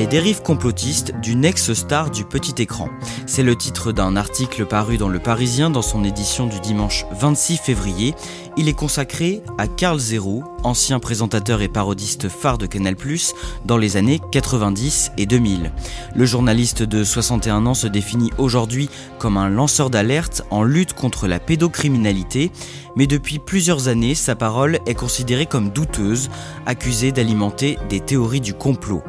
Les 0.00 0.06
dérives 0.06 0.40
complotistes 0.40 1.12
d'une 1.20 1.44
ex-star 1.44 2.10
du 2.10 2.24
petit 2.24 2.62
écran. 2.62 2.88
C'est 3.26 3.42
le 3.42 3.54
titre 3.54 3.92
d'un 3.92 4.16
article 4.16 4.64
paru 4.64 4.96
dans 4.96 5.10
Le 5.10 5.18
Parisien 5.18 5.68
dans 5.68 5.82
son 5.82 6.04
édition 6.04 6.46
du 6.46 6.58
dimanche 6.58 7.04
26 7.12 7.58
février. 7.58 8.14
Il 8.56 8.66
est 8.70 8.72
consacré 8.72 9.42
à 9.58 9.66
Carl 9.66 9.98
Zero, 9.98 10.42
ancien 10.64 11.00
présentateur 11.00 11.60
et 11.60 11.68
parodiste 11.68 12.30
phare 12.30 12.56
de 12.56 12.64
Canal+, 12.64 12.96
dans 13.66 13.76
les 13.76 13.98
années 13.98 14.22
90 14.32 15.12
et 15.18 15.26
2000. 15.26 15.70
Le 16.14 16.24
journaliste 16.24 16.82
de 16.82 17.04
61 17.04 17.66
ans 17.66 17.74
se 17.74 17.86
définit 17.86 18.30
aujourd'hui 18.38 18.88
comme 19.18 19.36
un 19.36 19.50
lanceur 19.50 19.90
d'alerte 19.90 20.44
en 20.50 20.62
lutte 20.62 20.94
contre 20.94 21.26
la 21.26 21.38
pédocriminalité, 21.38 22.50
mais 22.96 23.06
depuis 23.06 23.38
plusieurs 23.38 23.88
années, 23.88 24.14
sa 24.14 24.34
parole 24.34 24.78
est 24.86 24.94
considérée 24.94 25.46
comme 25.46 25.70
douteuse, 25.70 26.30
accusée 26.66 27.12
d'alimenter 27.12 27.78
des 27.88 28.00
théories 28.00 28.40
du 28.40 28.54
complot. 28.54 29.02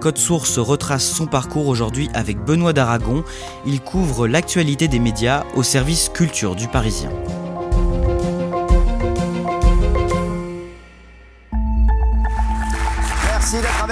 Code 0.00 0.18
Source 0.18 0.58
retrace 0.58 1.06
son 1.08 1.26
parcours 1.26 1.68
aujourd'hui 1.68 2.08
avec 2.14 2.38
Benoît 2.38 2.72
d'Aragon. 2.72 3.24
Il 3.66 3.80
couvre 3.80 4.26
l'actualité 4.26 4.88
des 4.88 4.98
médias 4.98 5.44
au 5.54 5.62
service 5.62 6.08
culture 6.08 6.56
du 6.56 6.68
Parisien. 6.68 7.10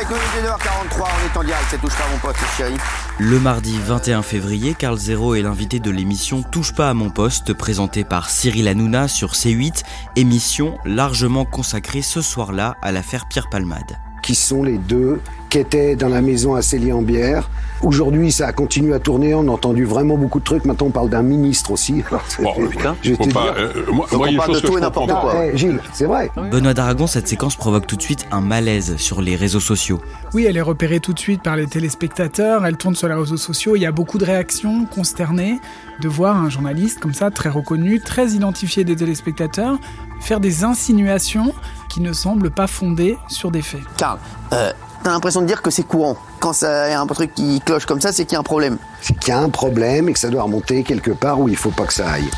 Avec 0.07 0.11
nous, 0.11 0.41
il 0.41 0.45
est 0.45 0.49
2h43, 0.49 1.01
on 1.01 1.35
est 1.35 1.39
en 1.39 1.45
direct, 1.45 1.65
c'est 1.71 1.81
Touche 1.81 1.95
pas 1.95 2.05
à 2.05 2.11
mon 2.11 2.19
poste, 2.19 2.39
chérie. 2.57 2.77
Le 3.19 3.41
mardi 3.41 3.79
21 3.79 4.23
février, 4.23 4.75
Carl 4.75 4.99
Zero 4.99 5.35
est 5.35 5.43
l'invité 5.43 5.81
de 5.81 5.91
l'émission 5.91 6.43
Touche 6.43 6.75
pas 6.75 6.91
à 6.91 6.95
mon 6.95 7.11
poste, 7.11 7.53
présentée 7.53 8.05
par 8.05 8.31
Cyril 8.31 8.69
Hanouna 8.69 9.09
sur 9.09 9.33
C8, 9.33 9.83
émission 10.17 10.79
largement 10.85 11.45
consacrée 11.45 12.03
ce 12.03 12.21
soir-là 12.21 12.77
à 12.83 12.93
l'affaire 12.93 13.27
Pierre 13.29 13.49
Palmade. 13.49 13.99
Qui 14.23 14.35
sont 14.35 14.63
les 14.63 14.79
deux 14.79 15.21
qui 15.49 15.59
étaient 15.59 15.97
dans 15.97 16.09
la 16.09 16.21
maison 16.23 16.55
à 16.55 16.63
Célie-en-Bière. 16.63 17.49
Aujourd'hui, 17.83 18.33
ça 18.33 18.47
a 18.49 18.53
continué 18.53 18.95
à 18.95 18.99
tourner. 18.99 19.35
On 19.35 19.47
a 19.49 19.51
entendu 19.51 19.85
vraiment 19.85 20.17
beaucoup 20.17 20.39
de 20.41 20.45
trucs. 20.45 20.65
Maintenant, 20.65 20.87
on 20.87 20.91
parle 20.91 21.11
d'un 21.11 21.23
ministre 21.23 21.71
aussi. 21.73 22.03
Alors, 22.09 22.23
Bon, 22.43 22.69
putain, 22.69 22.97
je 23.03 23.11
vais 23.11 23.17
faut 23.17 23.25
te 23.27 23.35
pas, 23.35 23.43
dire. 23.43 23.55
euh, 23.59 23.73
moi, 23.93 24.07
Donc 24.11 24.19
moi, 24.19 24.29
il 24.29 24.35
y 24.35 24.39
on 24.39 24.41
a 24.41 24.47
parle 24.47 24.49
une 24.51 24.55
chose 24.55 24.63
de 24.63 24.67
tout 24.69 24.79
et 24.79 24.81
n'importe 24.81 25.11
quoi. 25.11 25.35
Eh, 25.47 25.57
Gilles, 25.57 25.81
c'est 25.93 26.07
vrai. 26.07 26.31
Benoît 26.51 26.75
d'Aragon, 26.75 27.07
cette 27.07 27.29
séquence 27.29 27.55
provoque 27.57 27.87
tout 27.87 27.97
de 27.97 28.03
suite 28.03 28.27
un 28.33 28.41
malaise 28.41 28.97
sur 28.97 29.21
les 29.21 29.37
réseaux 29.37 29.61
sociaux. 29.61 30.01
Oui, 30.33 30.45
elle 30.49 30.57
est 30.57 30.63
repérée 30.63 31.01
tout 31.01 31.13
de 31.13 31.19
suite 31.19 31.43
par 31.43 31.57
les 31.57 31.67
téléspectateurs, 31.67 32.65
elle 32.67 32.77
tourne 32.77 32.95
sur 32.97 33.09
les 33.09 33.15
réseaux 33.15 33.37
sociaux, 33.37 33.77
il 33.77 33.81
y 33.83 33.87
a 33.87 33.93
beaucoup 33.93 34.19
de 34.19 34.25
réactions 34.25 34.87
consternées 34.87 35.61
de 36.01 36.09
voir 36.09 36.37
un 36.37 36.49
journaliste 36.51 36.99
comme 37.01 37.15
ça, 37.15 37.31
très 37.31 37.49
reconnu, 37.49 38.01
très 38.01 38.31
identifié 38.31 38.85
des 38.85 38.97
téléspectateurs, 38.97 39.79
faire 40.21 40.41
des 40.41 40.65
insinuations 40.65 41.55
qui 41.89 42.01
ne 42.01 42.13
semblent 42.13 42.51
pas 42.51 42.67
fondées 42.67 43.17
sur 43.29 43.51
des 43.51 43.63
faits. 43.63 43.81
Karl, 43.97 44.19
euh, 44.53 44.73
t'as 45.07 45.13
l'impression 45.13 45.41
de 45.41 45.47
dire 45.47 45.63
que 45.63 45.71
c'est 45.71 45.85
courant. 45.85 46.17
Quand 46.41 46.53
ça 46.53 46.91
y 46.91 46.93
a 46.93 47.01
un 47.01 47.07
truc 47.07 47.33
qui 47.33 47.61
cloche 47.61 47.87
comme 47.87 48.01
ça, 48.01 48.11
c'est 48.11 48.25
qu'il 48.25 48.33
y 48.33 48.37
a 48.37 48.41
un 48.41 48.43
problème. 48.43 48.77
C'est 49.01 49.17
qu'il 49.17 49.29
y 49.29 49.31
a 49.31 49.39
un 49.39 49.51
problème 49.51 50.09
et 50.09 50.13
que 50.13 50.19
ça 50.19 50.31
doit 50.31 50.43
remonter 50.43 50.83
quelque 50.83 51.13
part 51.13 51.39
où 51.39 51.49
il 51.49 51.55
faut 51.55 51.71
pas 51.71 51.87
que 51.87 51.93
ça 51.93 52.11
aille. 52.11 52.29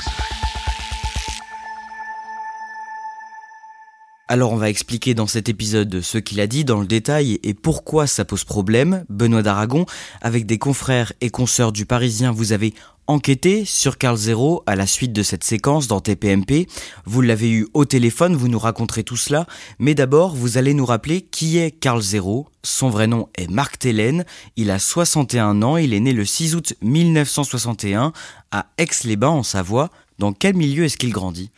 Alors 4.31 4.53
on 4.53 4.57
va 4.57 4.69
expliquer 4.69 5.15
dans 5.15 5.27
cet 5.27 5.49
épisode 5.49 6.03
ce 6.03 6.19
qu'il 6.19 6.41
a 6.41 6.47
dit 6.47 6.67
dans 6.67 6.81
le 6.81 6.87
détail 6.87 7.41
et 7.43 7.55
pourquoi 7.55 8.07
ça 8.07 8.27
pose 8.27 8.45
problème. 8.45 9.07
Benoît 9.09 9.43
d'Aragon, 9.43 9.87
avec 10.21 10.45
des 10.45 10.59
confrères 10.59 11.15
et 11.23 11.31
consoeurs 11.31 11.73
du 11.73 11.87
Parisien, 11.87 12.33
vous 12.33 12.53
avez 12.53 12.75
enquêté 13.09 13.65
sur 13.65 13.99
Carl 13.99 14.17
Zero 14.17 14.63
à 14.67 14.77
la 14.77 14.87
suite 14.87 15.13
de 15.13 15.23
cette 15.23 15.43
séquence 15.43 15.89
dans 15.89 16.01
TPMP. 16.01 16.69
Vous 17.07 17.23
l'avez 17.23 17.51
eu 17.51 17.67
au 17.75 17.87
téléphone, 17.87 18.37
vous 18.37 18.49
nous 18.49 18.59
raconterez 18.59 19.03
tout 19.03 19.17
cela. 19.17 19.47
Mais 19.79 19.95
d'abord, 19.95 20.37
vous 20.37 20.59
allez 20.59 20.75
nous 20.75 20.87
rappeler 20.87 21.23
qui 21.23 21.59
est 21.59 21.71
Carl 21.71 22.01
Zero. 22.01 22.47
Son 22.63 22.91
vrai 22.91 23.07
nom 23.07 23.29
est 23.37 23.51
Marc 23.51 23.79
Tellen. 23.79 24.25
Il 24.57 24.71
a 24.71 24.79
61 24.79 25.63
ans. 25.63 25.79
Il 25.79 25.95
est 25.95 26.01
né 26.01 26.13
le 26.13 26.25
6 26.25 26.55
août 26.55 26.75
1961 26.83 28.13
à 28.51 28.67
Aix-les-Bains 28.77 29.29
en 29.29 29.43
Savoie. 29.43 29.91
Dans 30.19 30.33
quel 30.33 30.55
milieu 30.55 30.85
est-ce 30.85 30.99
qu'il 30.99 31.13
grandit? 31.13 31.51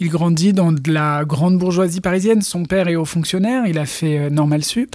Il 0.00 0.10
grandit 0.10 0.52
dans 0.52 0.72
la 0.86 1.24
grande 1.24 1.58
bourgeoisie 1.58 2.00
parisienne. 2.00 2.42
Son 2.42 2.64
père 2.64 2.86
est 2.86 2.96
haut 2.96 3.04
fonctionnaire. 3.04 3.66
Il 3.66 3.78
a 3.78 3.86
fait 3.86 4.18
euh, 4.18 4.30
Normal 4.30 4.62
Sup. 4.62 4.94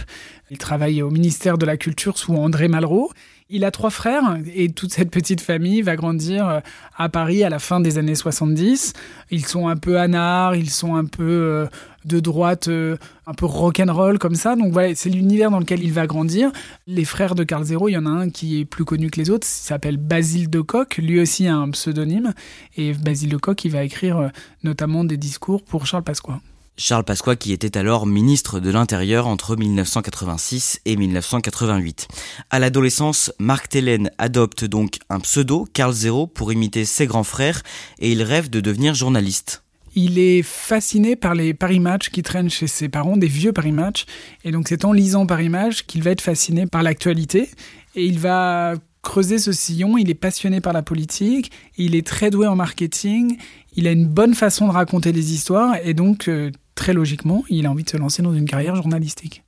Il 0.50 0.58
travaille 0.58 1.02
au 1.02 1.10
ministère 1.10 1.58
de 1.58 1.66
la 1.66 1.76
Culture 1.76 2.18
sous 2.18 2.36
André 2.36 2.68
Malraux. 2.68 3.12
Il 3.56 3.66
a 3.66 3.70
trois 3.70 3.92
frères 3.92 4.40
et 4.56 4.72
toute 4.72 4.92
cette 4.92 5.12
petite 5.12 5.40
famille 5.40 5.84
va 5.84 5.96
grandir 5.96 6.48
euh, 6.48 6.60
à 6.98 7.08
Paris 7.08 7.44
à 7.44 7.50
la 7.50 7.60
fin 7.60 7.80
des 7.80 8.00
années 8.00 8.16
70. 8.16 8.94
Ils 9.30 9.46
sont 9.46 9.68
un 9.68 9.78
peu 9.78 10.00
anards, 10.00 10.56
ils 10.56 10.72
sont 10.72 10.96
un 10.96 11.06
peu 11.06 11.24
euh, 11.24 11.68
de 12.04 12.20
droite, 12.20 12.68
euh, 12.68 12.98
un 13.28 13.36
peu 13.36 13.46
rock'n'roll 13.46 14.18
comme 14.18 14.34
ça. 14.34 14.56
Donc 14.56 14.74
voilà, 14.74 14.96
c'est 14.96 15.12
l'univers 15.12 15.52
dans 15.52 15.60
lequel 15.60 15.84
il 15.84 15.94
va 15.94 16.08
grandir. 16.08 16.52
Les 16.88 17.06
frères 17.06 17.36
de 17.36 17.44
Carl 17.44 17.64
Zero, 17.64 17.90
il 17.90 17.92
y 17.92 17.98
en 17.98 18.08
a 18.08 18.10
un 18.10 18.32
qui 18.32 18.60
est 18.60 18.66
plus 18.66 18.86
connu 18.86 19.12
que 19.12 19.20
les 19.20 19.30
autres, 19.30 19.46
il 19.48 19.68
s'appelle 19.68 19.98
Basile 19.98 20.50
de 20.50 20.62
Coq. 20.62 20.98
Lui 20.98 21.22
aussi 21.22 21.46
a 21.46 21.56
un 21.56 21.70
pseudonyme. 21.70 22.34
Et 22.76 22.94
Basile 22.94 23.30
de 23.30 23.38
Coq, 23.38 23.64
il 23.66 23.70
va 23.70 23.84
écrire 23.84 24.32
notamment 24.64 25.04
des 25.04 25.18
discours 25.18 25.64
pour 25.64 25.86
Charles 25.86 26.04
Pasqua. 26.04 26.40
Charles 26.76 27.04
Pasqua 27.04 27.36
qui 27.36 27.54
était 27.54 27.78
alors 27.78 28.08
ministre 28.08 28.60
de 28.60 28.72
l'Intérieur 28.72 29.28
entre 29.28 29.56
1986 29.56 30.82
et 30.86 30.96
1988. 30.96 32.08
À 32.50 32.60
l'adolescence, 32.60 33.32
Marc 33.38 33.70
Tellen 33.70 34.10
adopte 34.18 34.66
donc 34.66 34.98
un 35.10 35.20
pseudo, 35.20 35.68
Carl 35.74 35.94
Zero, 35.94 36.26
pour 36.26 36.52
imiter 36.52 36.86
ses 36.86 37.06
grands 37.06 37.24
frères 37.24 37.62
et 38.00 38.12
il 38.12 38.24
rêve 38.24 38.50
de 38.50 38.60
devenir 38.60 38.96
journaliste. 38.96 39.64
Il 39.96 40.18
est 40.18 40.42
fasciné 40.42 41.16
par 41.16 41.36
les 41.36 41.54
Paris 41.54 41.80
Match 41.80 42.10
qui 42.10 42.24
traînent 42.24 42.50
chez 42.50 42.66
ses 42.66 42.90
parents, 42.90 43.18
des 43.18 43.28
vieux 43.28 43.54
Paris 43.54 43.72
Match. 43.72 44.06
Et 44.44 44.52
donc 44.52 44.68
c'est 44.68 44.86
en 44.86 44.92
lisant 44.92 45.28
Paris 45.28 45.50
Match 45.50 45.84
qu'il 45.84 46.02
va 46.02 46.10
être 46.10 46.22
fasciné 46.22 46.66
par 46.66 46.82
l'actualité. 46.82 47.50
Et 47.96 48.06
il 48.06 48.18
va 48.18 48.74
creuser 49.04 49.38
ce 49.38 49.52
sillon, 49.52 49.98
il 49.98 50.10
est 50.10 50.16
passionné 50.16 50.62
par 50.62 50.74
la 50.74 50.82
politique, 50.82 51.52
il 51.78 51.94
est 51.94 52.08
très 52.08 52.32
doué 52.32 52.48
en 52.48 52.56
marketing, 52.56 53.38
il 53.76 53.86
a 53.88 53.92
une 53.92 54.08
bonne 54.08 54.34
façon 54.34 54.68
de 54.68 54.72
raconter 54.72 55.12
les 55.12 55.34
histoires 55.34 55.76
et 55.84 55.94
donc 55.94 56.30
euh, 56.30 56.50
très 56.76 56.94
logiquement, 56.94 57.44
il 57.50 57.66
a 57.66 57.72
envie 57.72 57.84
de 57.84 57.90
se 57.90 57.98
lancer 57.98 58.22
dans 58.22 58.34
une 58.34 58.46
carrière 58.46 58.76
journalistique. 58.76 59.44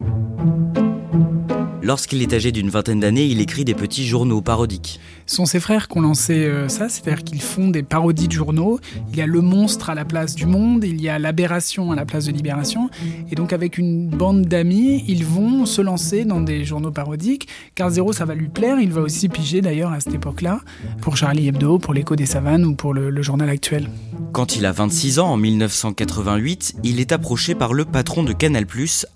Lorsqu'il 1.81 2.23
est 2.23 2.33
âgé 2.33 2.51
d'une 2.51 2.69
vingtaine 2.69 2.99
d'années, 2.99 3.25
il 3.25 3.41
écrit 3.41 3.63
des 3.63 3.75
petits 3.75 4.07
journaux 4.07 4.41
parodiques. 4.41 4.99
Ce 5.27 5.37
sont 5.37 5.45
ses 5.45 5.59
frères 5.59 5.87
qui 5.87 5.97
ont 5.97 6.01
lancé 6.01 6.45
euh, 6.45 6.69
ça, 6.69 6.87
c'est-à-dire 6.87 7.23
qu'ils 7.23 7.41
font 7.41 7.69
des 7.69 7.81
parodies 7.81 8.27
de 8.27 8.33
journaux. 8.33 8.79
Il 9.09 9.17
y 9.17 9.21
a 9.21 9.25
Le 9.25 9.41
Monstre 9.41 9.89
à 9.89 9.95
la 9.95 10.05
place 10.05 10.35
du 10.35 10.45
Monde, 10.45 10.83
il 10.83 11.01
y 11.01 11.09
a 11.09 11.17
L'Aberration 11.17 11.91
à 11.91 11.95
la 11.95 12.05
place 12.05 12.25
de 12.25 12.31
Libération. 12.31 12.91
Et 13.31 13.35
donc 13.35 13.51
avec 13.51 13.79
une 13.79 14.07
bande 14.07 14.43
d'amis, 14.43 15.03
ils 15.07 15.25
vont 15.25 15.65
se 15.65 15.81
lancer 15.81 16.25
dans 16.25 16.41
des 16.41 16.63
journaux 16.63 16.91
parodiques. 16.91 17.47
Car 17.73 17.89
Zéro, 17.89 18.13
ça 18.13 18.25
va 18.25 18.35
lui 18.35 18.49
plaire. 18.49 18.79
Il 18.79 18.91
va 18.91 19.01
aussi 19.01 19.27
piger 19.27 19.61
d'ailleurs 19.61 19.91
à 19.93 19.99
cette 19.99 20.13
époque-là 20.13 20.61
pour 21.01 21.17
Charlie 21.17 21.47
Hebdo, 21.47 21.79
pour 21.79 21.95
l'Écho 21.95 22.15
des 22.15 22.27
Savanes 22.27 22.63
ou 22.63 22.75
pour 22.75 22.93
le, 22.93 23.21
journal 23.23 23.49
actuel. 23.49 23.89
Quand 24.31 24.55
il 24.55 24.65
a 24.67 24.71
26 24.71 25.17
ans, 25.17 25.31
en 25.31 25.37
1988, 25.37 26.75
il 26.83 26.99
est 26.99 27.11
approché 27.11 27.55
par 27.55 27.73
le 27.73 27.85
patron 27.85 28.21
de 28.21 28.33
Canal+, 28.33 28.67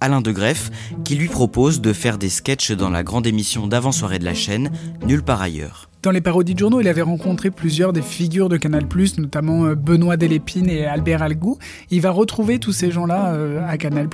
Alain 0.02 0.22
de 0.22 0.32
Greff, 0.32 0.72
qui 1.04 1.16
lui 1.16 1.28
propose 1.28 1.82
de 1.82 1.94
faire 1.94 2.18
des 2.18 2.30
sketchs 2.30 2.72
dans 2.72 2.90
la 2.90 3.04
grande 3.04 3.28
émission 3.28 3.68
d'avant-soirée 3.68 4.18
de 4.18 4.26
la 4.26 4.34
chaîne, 4.34 4.72
Nulle 5.06 5.22
part 5.22 5.42
ailleurs. 5.42 5.90
Dans 6.02 6.12
les 6.12 6.22
parodies 6.22 6.54
de 6.54 6.60
journaux, 6.60 6.80
il 6.80 6.88
avait 6.88 7.02
rencontré 7.02 7.52
plusieurs 7.52 7.92
des 7.92 8.02
figures 8.02 8.48
de 8.48 8.56
Canal+, 8.56 8.86
notamment 9.18 9.66
euh, 9.66 9.76
Benoît 9.76 10.16
Delépine 10.16 10.70
et 10.70 10.86
Albert 10.86 11.22
Algou. 11.22 11.58
Il 11.92 12.00
va 12.00 12.12
retrouver 12.12 12.58
tous 12.58 12.72
ces 12.72 12.90
gens-là 12.90 13.34
euh, 13.34 13.60
à 13.68 13.78
Canal+. 13.78 14.08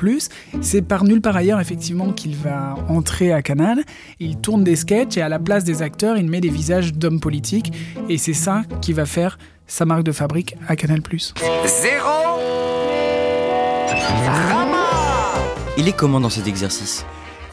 C'est 0.62 0.82
par 0.82 1.04
nulle 1.04 1.22
part 1.22 1.36
ailleurs, 1.36 1.60
effectivement, 1.60 2.12
qu'il 2.12 2.36
va 2.36 2.74
entrer 2.90 3.32
à 3.32 3.44
Canal. 3.44 3.84
Il 4.20 4.38
tourne 4.38 4.64
des 4.64 4.76
sketchs 4.76 5.18
et 5.18 5.22
à 5.22 5.30
la 5.30 5.38
place 5.38 5.64
des 5.64 5.84
acteurs, 5.84 6.18
il 6.18 6.28
met 6.28 6.42
des 6.42 6.50
visages 6.50 6.92
d'hommes 6.92 7.20
politiques. 7.20 7.72
Et 8.10 8.18
c'est 8.18 8.34
ça 8.34 8.64
qui 8.82 8.92
va 8.92 9.06
faire 9.06 9.38
sa 9.68 9.86
marque 9.86 10.04
de 10.04 10.12
fabrique 10.12 10.56
à 10.68 10.76
Canal+. 10.76 11.02
Zéro 11.68 12.10
Il 15.78 15.88
est 15.88 15.96
comment 15.96 16.20
dans 16.20 16.32
cet 16.32 16.48
exercice? 16.48 17.06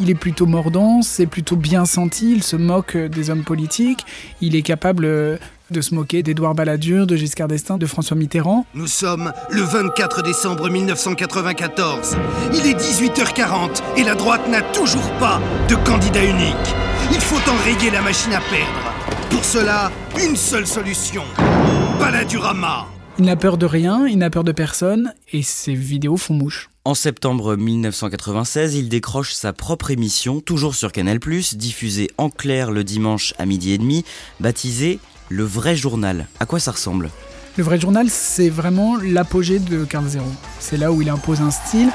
Il 0.02 0.10
est 0.10 0.16
plutôt 0.16 0.46
mordant, 0.46 1.00
c'est 1.00 1.26
plutôt 1.26 1.54
bien 1.54 1.84
senti, 1.84 2.32
il 2.32 2.42
se 2.42 2.56
moque 2.56 2.96
des 2.96 3.30
hommes 3.30 3.44
politiques, 3.44 4.04
il 4.40 4.56
est 4.56 4.62
capable 4.62 5.04
euh, 5.04 5.36
de 5.70 5.80
se 5.80 5.94
moquer 5.94 6.24
d'Édouard 6.24 6.56
Balladur, 6.56 7.06
de 7.06 7.14
Giscard 7.14 7.46
d'Estaing, 7.46 7.78
de 7.78 7.86
François 7.86 8.16
Mitterrand. 8.16 8.66
Nous 8.74 8.88
sommes 8.88 9.32
le 9.50 9.62
24 9.62 10.22
décembre 10.22 10.68
1994. 10.68 12.16
Il 12.52 12.66
est 12.66 12.74
18h40 12.74 13.80
et 13.96 14.02
la 14.02 14.16
droite 14.16 14.48
n'a 14.48 14.62
toujours 14.62 15.08
pas 15.20 15.40
de 15.68 15.76
candidat 15.76 16.24
unique. 16.24 16.56
Il 17.12 17.20
faut 17.20 17.40
enrayer 17.48 17.90
la 17.90 18.02
machine 18.02 18.32
à 18.32 18.40
perdre. 18.40 19.28
Pour 19.30 19.44
cela, 19.44 19.92
une 20.20 20.36
seule 20.36 20.66
solution. 20.66 21.22
Balladurama. 22.00 22.86
Il 23.18 23.26
n'a 23.26 23.36
peur 23.36 23.58
de 23.58 23.66
rien, 23.66 24.06
il 24.06 24.16
n'a 24.16 24.30
peur 24.30 24.42
de 24.42 24.52
personne, 24.52 25.12
et 25.32 25.42
ses 25.42 25.74
vidéos 25.74 26.16
font 26.16 26.32
mouche. 26.32 26.70
En 26.86 26.94
septembre 26.94 27.56
1996, 27.56 28.74
il 28.74 28.88
décroche 28.88 29.34
sa 29.34 29.52
propre 29.52 29.90
émission, 29.90 30.40
toujours 30.40 30.74
sur 30.74 30.92
Canal+, 30.92 31.18
diffusée 31.52 32.08
en 32.16 32.30
clair 32.30 32.70
le 32.70 32.84
dimanche 32.84 33.34
à 33.38 33.44
midi 33.44 33.72
et 33.72 33.78
demi, 33.78 34.04
baptisée 34.40 34.98
Le 35.28 35.44
Vrai 35.44 35.76
Journal. 35.76 36.26
À 36.40 36.46
quoi 36.46 36.58
ça 36.58 36.72
ressemble? 36.72 37.10
Le 37.58 37.62
Vrai 37.62 37.78
Journal, 37.78 38.08
c'est 38.08 38.48
vraiment 38.48 38.96
l'apogée 38.96 39.58
de 39.58 39.84
Carl 39.84 40.08
Zero. 40.08 40.24
C'est 40.58 40.78
là 40.78 40.90
où 40.90 41.02
il 41.02 41.10
impose 41.10 41.42
un 41.42 41.50
style. 41.50 41.90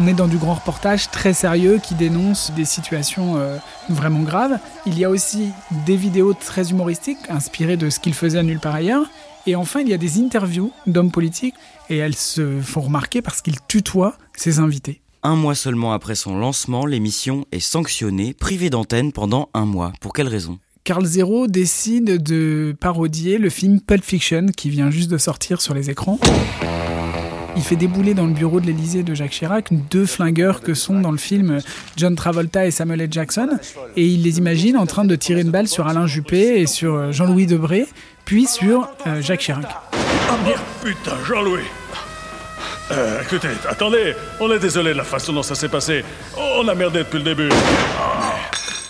On 0.00 0.06
est 0.06 0.14
dans 0.14 0.28
du 0.28 0.36
grand 0.36 0.54
reportage 0.54 1.10
très 1.10 1.32
sérieux 1.32 1.80
qui 1.82 1.96
dénonce 1.96 2.52
des 2.54 2.64
situations 2.64 3.36
euh, 3.36 3.56
vraiment 3.88 4.20
graves. 4.20 4.60
Il 4.86 4.96
y 4.96 5.04
a 5.04 5.10
aussi 5.10 5.48
des 5.86 5.96
vidéos 5.96 6.34
très 6.34 6.70
humoristiques 6.70 7.18
inspirées 7.28 7.76
de 7.76 7.90
ce 7.90 7.98
qu'il 7.98 8.14
faisait 8.14 8.38
à 8.38 8.44
nulle 8.44 8.60
part 8.60 8.76
ailleurs. 8.76 9.10
Et 9.46 9.56
enfin, 9.56 9.80
il 9.80 9.88
y 9.88 9.94
a 9.94 9.98
des 9.98 10.20
interviews 10.20 10.70
d'hommes 10.86 11.10
politiques 11.10 11.56
et 11.90 11.96
elles 11.96 12.14
se 12.14 12.60
font 12.60 12.82
remarquer 12.82 13.22
parce 13.22 13.42
qu'il 13.42 13.56
tutoie 13.66 14.16
ses 14.36 14.60
invités. 14.60 15.00
Un 15.24 15.34
mois 15.34 15.56
seulement 15.56 15.92
après 15.92 16.14
son 16.14 16.38
lancement, 16.38 16.86
l'émission 16.86 17.44
est 17.50 17.58
sanctionnée, 17.58 18.34
privée 18.34 18.70
d'antenne 18.70 19.10
pendant 19.10 19.48
un 19.52 19.64
mois. 19.64 19.92
Pour 20.00 20.12
quelle 20.12 20.28
raison? 20.28 20.60
Carl 20.84 21.04
Zero 21.04 21.48
décide 21.48 22.22
de 22.22 22.72
parodier 22.78 23.38
le 23.38 23.50
film 23.50 23.80
Pulp 23.80 24.04
Fiction 24.04 24.46
qui 24.56 24.70
vient 24.70 24.92
juste 24.92 25.10
de 25.10 25.18
sortir 25.18 25.60
sur 25.60 25.74
les 25.74 25.90
écrans. 25.90 26.20
Il 27.56 27.62
fait 27.62 27.76
débouler 27.76 28.14
dans 28.14 28.26
le 28.26 28.32
bureau 28.32 28.60
de 28.60 28.66
l'Elysée 28.66 29.02
de 29.02 29.14
Jacques 29.14 29.30
Chirac 29.30 29.68
deux 29.90 30.06
flingueurs 30.06 30.60
que 30.60 30.74
sont 30.74 31.00
dans 31.00 31.10
le 31.10 31.18
film 31.18 31.58
John 31.96 32.14
Travolta 32.14 32.66
et 32.66 32.70
Samuel 32.70 33.00
L. 33.02 33.08
Jackson, 33.10 33.58
et 33.96 34.06
il 34.06 34.22
les 34.22 34.38
imagine 34.38 34.76
en 34.76 34.86
train 34.86 35.04
de 35.04 35.16
tirer 35.16 35.40
une 35.40 35.50
balle 35.50 35.68
sur 35.68 35.86
Alain 35.86 36.06
Juppé 36.06 36.60
et 36.60 36.66
sur 36.66 36.94
euh, 36.94 37.12
Jean-Louis 37.12 37.46
Debré, 37.46 37.86
puis 38.24 38.46
sur 38.46 38.88
euh, 39.06 39.22
Jacques 39.22 39.40
Chirac. 39.40 39.66
Ah 40.30 40.36
merde, 40.44 40.60
putain, 40.82 41.16
Jean-Louis 41.26 41.64
euh, 42.90 43.20
écoutez, 43.22 43.48
attendez, 43.68 44.14
on 44.40 44.50
est 44.50 44.58
désolé 44.58 44.92
de 44.92 44.96
la 44.96 45.04
façon 45.04 45.34
dont 45.34 45.42
ça 45.42 45.54
s'est 45.54 45.68
passé. 45.68 46.02
On 46.58 46.66
a 46.68 46.74
merdé 46.74 47.00
depuis 47.00 47.18
le 47.18 47.24
début. 47.24 47.50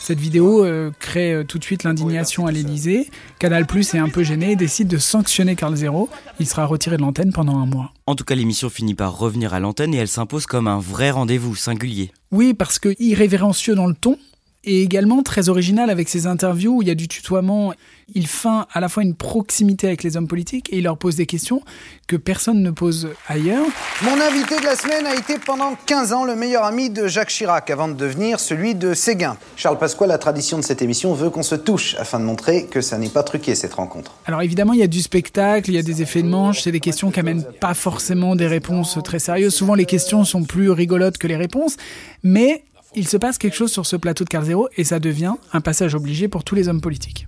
Cette 0.08 0.20
vidéo 0.20 0.64
euh, 0.64 0.90
crée 0.99 1.34
euh, 1.34 1.44
tout 1.44 1.58
de 1.58 1.64
suite 1.64 1.84
l'indignation 1.84 2.46
à 2.46 2.50
l'Elysée. 2.50 3.10
Canal 3.38 3.66
Plus 3.66 3.93
est 3.93 3.99
un 3.99 4.08
peu 4.08 4.22
gêné 4.22 4.52
et 4.52 4.56
décide 4.56 4.88
de 4.88 4.96
sanctionner 4.96 5.55
Carl 5.55 5.76
Zero. 5.76 6.08
Il 6.40 6.46
sera 6.46 6.64
retiré 6.64 6.96
de 6.96 7.02
l'antenne 7.02 7.31
pendant 7.31 7.58
un 7.58 7.66
mois. 7.66 7.93
En 8.06 8.14
tout 8.14 8.25
cas, 8.25 8.34
l'émission 8.34 8.70
finit 8.70 8.94
par 8.94 9.19
revenir 9.19 9.52
à 9.52 9.60
l'antenne 9.60 9.93
et 9.93 9.99
elle 9.99 10.08
s'impose 10.08 10.46
comme 10.46 10.66
un 10.66 10.78
vrai 10.78 11.10
rendez-vous 11.10 11.55
singulier. 11.55 12.10
Oui, 12.31 12.55
parce 12.55 12.78
que 12.78 12.96
irrévérencieux 12.99 13.75
dans 13.75 13.87
le 13.87 13.93
ton, 13.93 14.16
et 14.64 14.82
également 14.82 15.22
très 15.22 15.49
original 15.49 15.88
avec 15.88 16.08
ses 16.08 16.26
interviews 16.26 16.76
où 16.76 16.82
il 16.82 16.88
y 16.88 16.90
a 16.90 16.94
du 16.94 17.08
tutoiement. 17.08 17.72
Il 18.14 18.26
feint 18.26 18.66
à 18.72 18.81
la 18.81 18.88
fois 18.88 19.02
une 19.02 19.14
proximité 19.14 19.87
avec 19.87 20.02
les 20.02 20.16
hommes 20.16 20.26
politiques 20.28 20.72
et 20.72 20.78
il 20.78 20.84
leur 20.84 20.96
pose 20.96 21.16
des 21.16 21.26
questions 21.26 21.62
que 22.06 22.16
personne 22.16 22.62
ne 22.62 22.70
pose 22.70 23.08
ailleurs. 23.28 23.66
Mon 24.02 24.19
invité 24.20 24.58
de 24.58 24.64
la 24.64 24.76
semaine 24.76 25.06
a 25.06 25.14
été 25.14 25.38
pendant 25.38 25.76
15 25.87 26.12
ans 26.12 26.25
le 26.25 26.34
meilleur 26.34 26.64
ami 26.64 26.88
de 26.88 27.06
Jacques 27.06 27.28
Chirac 27.28 27.69
avant 27.70 27.87
de 27.87 27.93
devenir 27.93 28.40
celui 28.40 28.75
de 28.75 28.94
Séguin. 28.94 29.37
Charles 29.56 29.78
Pasqua, 29.78 30.06
la 30.06 30.19
tradition 30.19 30.56
de 30.56 30.62
cette 30.62 30.81
émission 30.81 31.12
veut 31.12 31.31
qu'on 31.31 31.43
se 31.43 31.55
touche 31.55 31.96
afin 31.99 32.19
de 32.19 32.25
montrer 32.25 32.66
que 32.66 32.81
ça 32.81 32.96
n'est 32.96 33.10
pas 33.10 33.22
truqué 33.22 33.55
cette 33.55 33.75
rencontre. 33.75 34.14
Alors 34.25 34.40
évidemment, 34.43 34.72
il 34.72 34.81
y 34.81 34.84
a 34.84 34.88
du 34.88 35.02
spectacle, 35.02 35.70
il 35.70 35.75
y 35.75 35.78
a 35.78 35.82
des 35.82 36.00
effets 36.00 36.22
de 36.22 36.28
manche, 36.28 36.62
c'est 36.62 36.72
des 36.72 36.81
questions 36.81 37.10
qui 37.10 37.20
amènent 37.20 37.44
pas 37.60 37.75
forcément 37.75 38.37
des 38.37 38.46
réponses 38.46 38.99
très 39.05 39.19
sérieuses. 39.19 39.55
Souvent 39.55 39.75
les 39.75 39.87
questions 39.87 40.25
sont 40.25 40.44
plus 40.44 40.70
rigolotes 40.70 41.19
que 41.19 41.26
les 41.26 41.37
réponses, 41.37 41.76
mais 42.22 42.64
il 42.94 43.06
se 43.06 43.17
passe 43.17 43.38
quelque 43.38 43.56
chose 43.56 43.73
sur 43.73 43.87
ce 43.87 43.96
plateau 43.96 44.25
de 44.25 44.29
Carl 44.29 44.44
Zero 44.44 44.69
et 44.76 44.85
ça 44.85 44.99
devient 44.99 45.35
un 45.52 45.61
passage 45.61 45.94
obligé 45.94 46.29
pour 46.29 46.44
tous 46.44 46.55
les 46.55 46.69
hommes 46.69 46.81
politiques. 46.81 47.26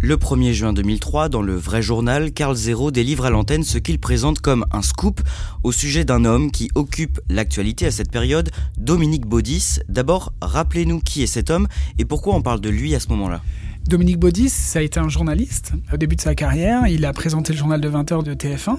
Le 0.00 0.16
1er 0.16 0.52
juin 0.52 0.72
2003, 0.74 1.30
dans 1.30 1.40
le 1.40 1.54
vrai 1.54 1.80
journal, 1.80 2.32
Carl 2.32 2.54
Zero 2.54 2.90
délivre 2.90 3.24
à 3.24 3.30
l'antenne 3.30 3.62
ce 3.62 3.78
qu'il 3.78 3.98
présente 3.98 4.40
comme 4.40 4.66
un 4.70 4.82
scoop 4.82 5.22
au 5.62 5.72
sujet 5.72 6.04
d'un 6.04 6.26
homme 6.26 6.50
qui 6.50 6.70
occupe 6.74 7.20
l'actualité 7.30 7.86
à 7.86 7.90
cette 7.90 8.10
période, 8.10 8.50
Dominique 8.76 9.24
Baudis. 9.24 9.78
D'abord, 9.88 10.34
rappelez-nous 10.42 11.00
qui 11.00 11.22
est 11.22 11.26
cet 11.26 11.48
homme 11.48 11.68
et 11.98 12.04
pourquoi 12.04 12.34
on 12.34 12.42
parle 12.42 12.60
de 12.60 12.68
lui 12.68 12.94
à 12.94 13.00
ce 13.00 13.08
moment-là. 13.08 13.40
Dominique 13.86 14.18
Baudis, 14.18 14.48
ça 14.48 14.78
a 14.78 14.82
été 14.82 14.98
un 14.98 15.10
journaliste 15.10 15.72
au 15.92 15.98
début 15.98 16.16
de 16.16 16.20
sa 16.22 16.34
carrière. 16.34 16.86
Il 16.86 17.04
a 17.04 17.12
présenté 17.12 17.52
le 17.52 17.58
journal 17.58 17.80
de 17.82 17.88
20h 17.90 18.24
de 18.24 18.32
TF1 18.32 18.78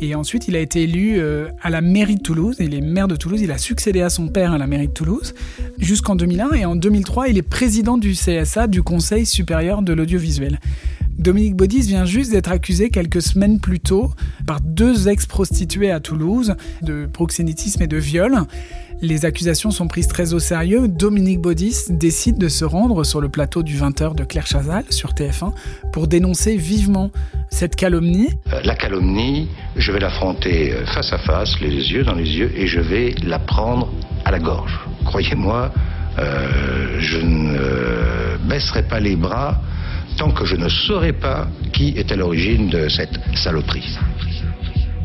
et 0.00 0.14
ensuite 0.14 0.46
il 0.46 0.54
a 0.54 0.60
été 0.60 0.84
élu 0.84 1.18
euh, 1.18 1.48
à 1.60 1.70
la 1.70 1.80
mairie 1.80 2.14
de 2.14 2.22
Toulouse. 2.22 2.56
Il 2.60 2.72
est 2.72 2.80
maire 2.80 3.08
de 3.08 3.16
Toulouse. 3.16 3.40
Il 3.42 3.50
a 3.50 3.58
succédé 3.58 4.00
à 4.00 4.10
son 4.10 4.28
père 4.28 4.52
à 4.52 4.58
la 4.58 4.68
mairie 4.68 4.86
de 4.86 4.92
Toulouse 4.92 5.34
jusqu'en 5.78 6.14
2001 6.14 6.52
et 6.52 6.64
en 6.66 6.76
2003 6.76 7.28
il 7.28 7.38
est 7.38 7.42
président 7.42 7.98
du 7.98 8.12
CSA, 8.12 8.68
du 8.68 8.84
Conseil 8.84 9.26
supérieur 9.26 9.82
de 9.82 9.92
l'audiovisuel. 9.92 10.60
Dominique 11.18 11.56
Baudis 11.56 11.82
vient 11.82 12.04
juste 12.04 12.32
d'être 12.32 12.50
accusé 12.50 12.90
quelques 12.90 13.22
semaines 13.22 13.60
plus 13.60 13.80
tôt 13.80 14.10
par 14.46 14.60
deux 14.60 15.08
ex-prostituées 15.08 15.90
à 15.90 16.00
Toulouse 16.00 16.54
de 16.82 17.06
proxénétisme 17.06 17.82
et 17.82 17.86
de 17.86 17.96
viol. 17.96 18.36
Les 19.00 19.24
accusations 19.24 19.70
sont 19.70 19.88
prises 19.88 20.08
très 20.08 20.34
au 20.34 20.38
sérieux. 20.38 20.88
Dominique 20.88 21.40
Baudis 21.40 21.76
décide 21.90 22.38
de 22.38 22.48
se 22.48 22.64
rendre 22.64 23.04
sur 23.04 23.20
le 23.20 23.28
plateau 23.28 23.62
du 23.62 23.76
20h 23.76 24.14
de 24.14 24.24
Claire 24.24 24.46
Chazal 24.46 24.84
sur 24.90 25.12
TF1 25.12 25.52
pour 25.92 26.08
dénoncer 26.08 26.56
vivement 26.56 27.10
cette 27.50 27.76
calomnie. 27.76 28.30
Euh, 28.52 28.60
la 28.64 28.74
calomnie, 28.74 29.48
je 29.76 29.92
vais 29.92 30.00
l'affronter 30.00 30.72
euh, 30.72 30.86
face 30.86 31.12
à 31.12 31.18
face, 31.18 31.60
les 31.60 31.70
yeux 31.70 32.04
dans 32.04 32.14
les 32.14 32.28
yeux, 32.28 32.50
et 32.56 32.66
je 32.66 32.80
vais 32.80 33.14
la 33.22 33.38
prendre 33.38 33.92
à 34.24 34.30
la 34.30 34.38
gorge. 34.38 34.78
Croyez-moi, 35.04 35.72
euh, 36.18 36.96
je 36.98 37.18
ne 37.18 38.48
baisserai 38.48 38.82
pas 38.84 39.00
les 39.00 39.16
bras 39.16 39.60
tant 40.16 40.32
que 40.32 40.44
je 40.44 40.56
ne 40.56 40.68
saurai 40.68 41.12
pas 41.12 41.48
qui 41.72 41.94
est 41.96 42.10
à 42.12 42.16
l'origine 42.16 42.68
de 42.70 42.88
cette 42.88 43.18
saloperie. 43.34 43.96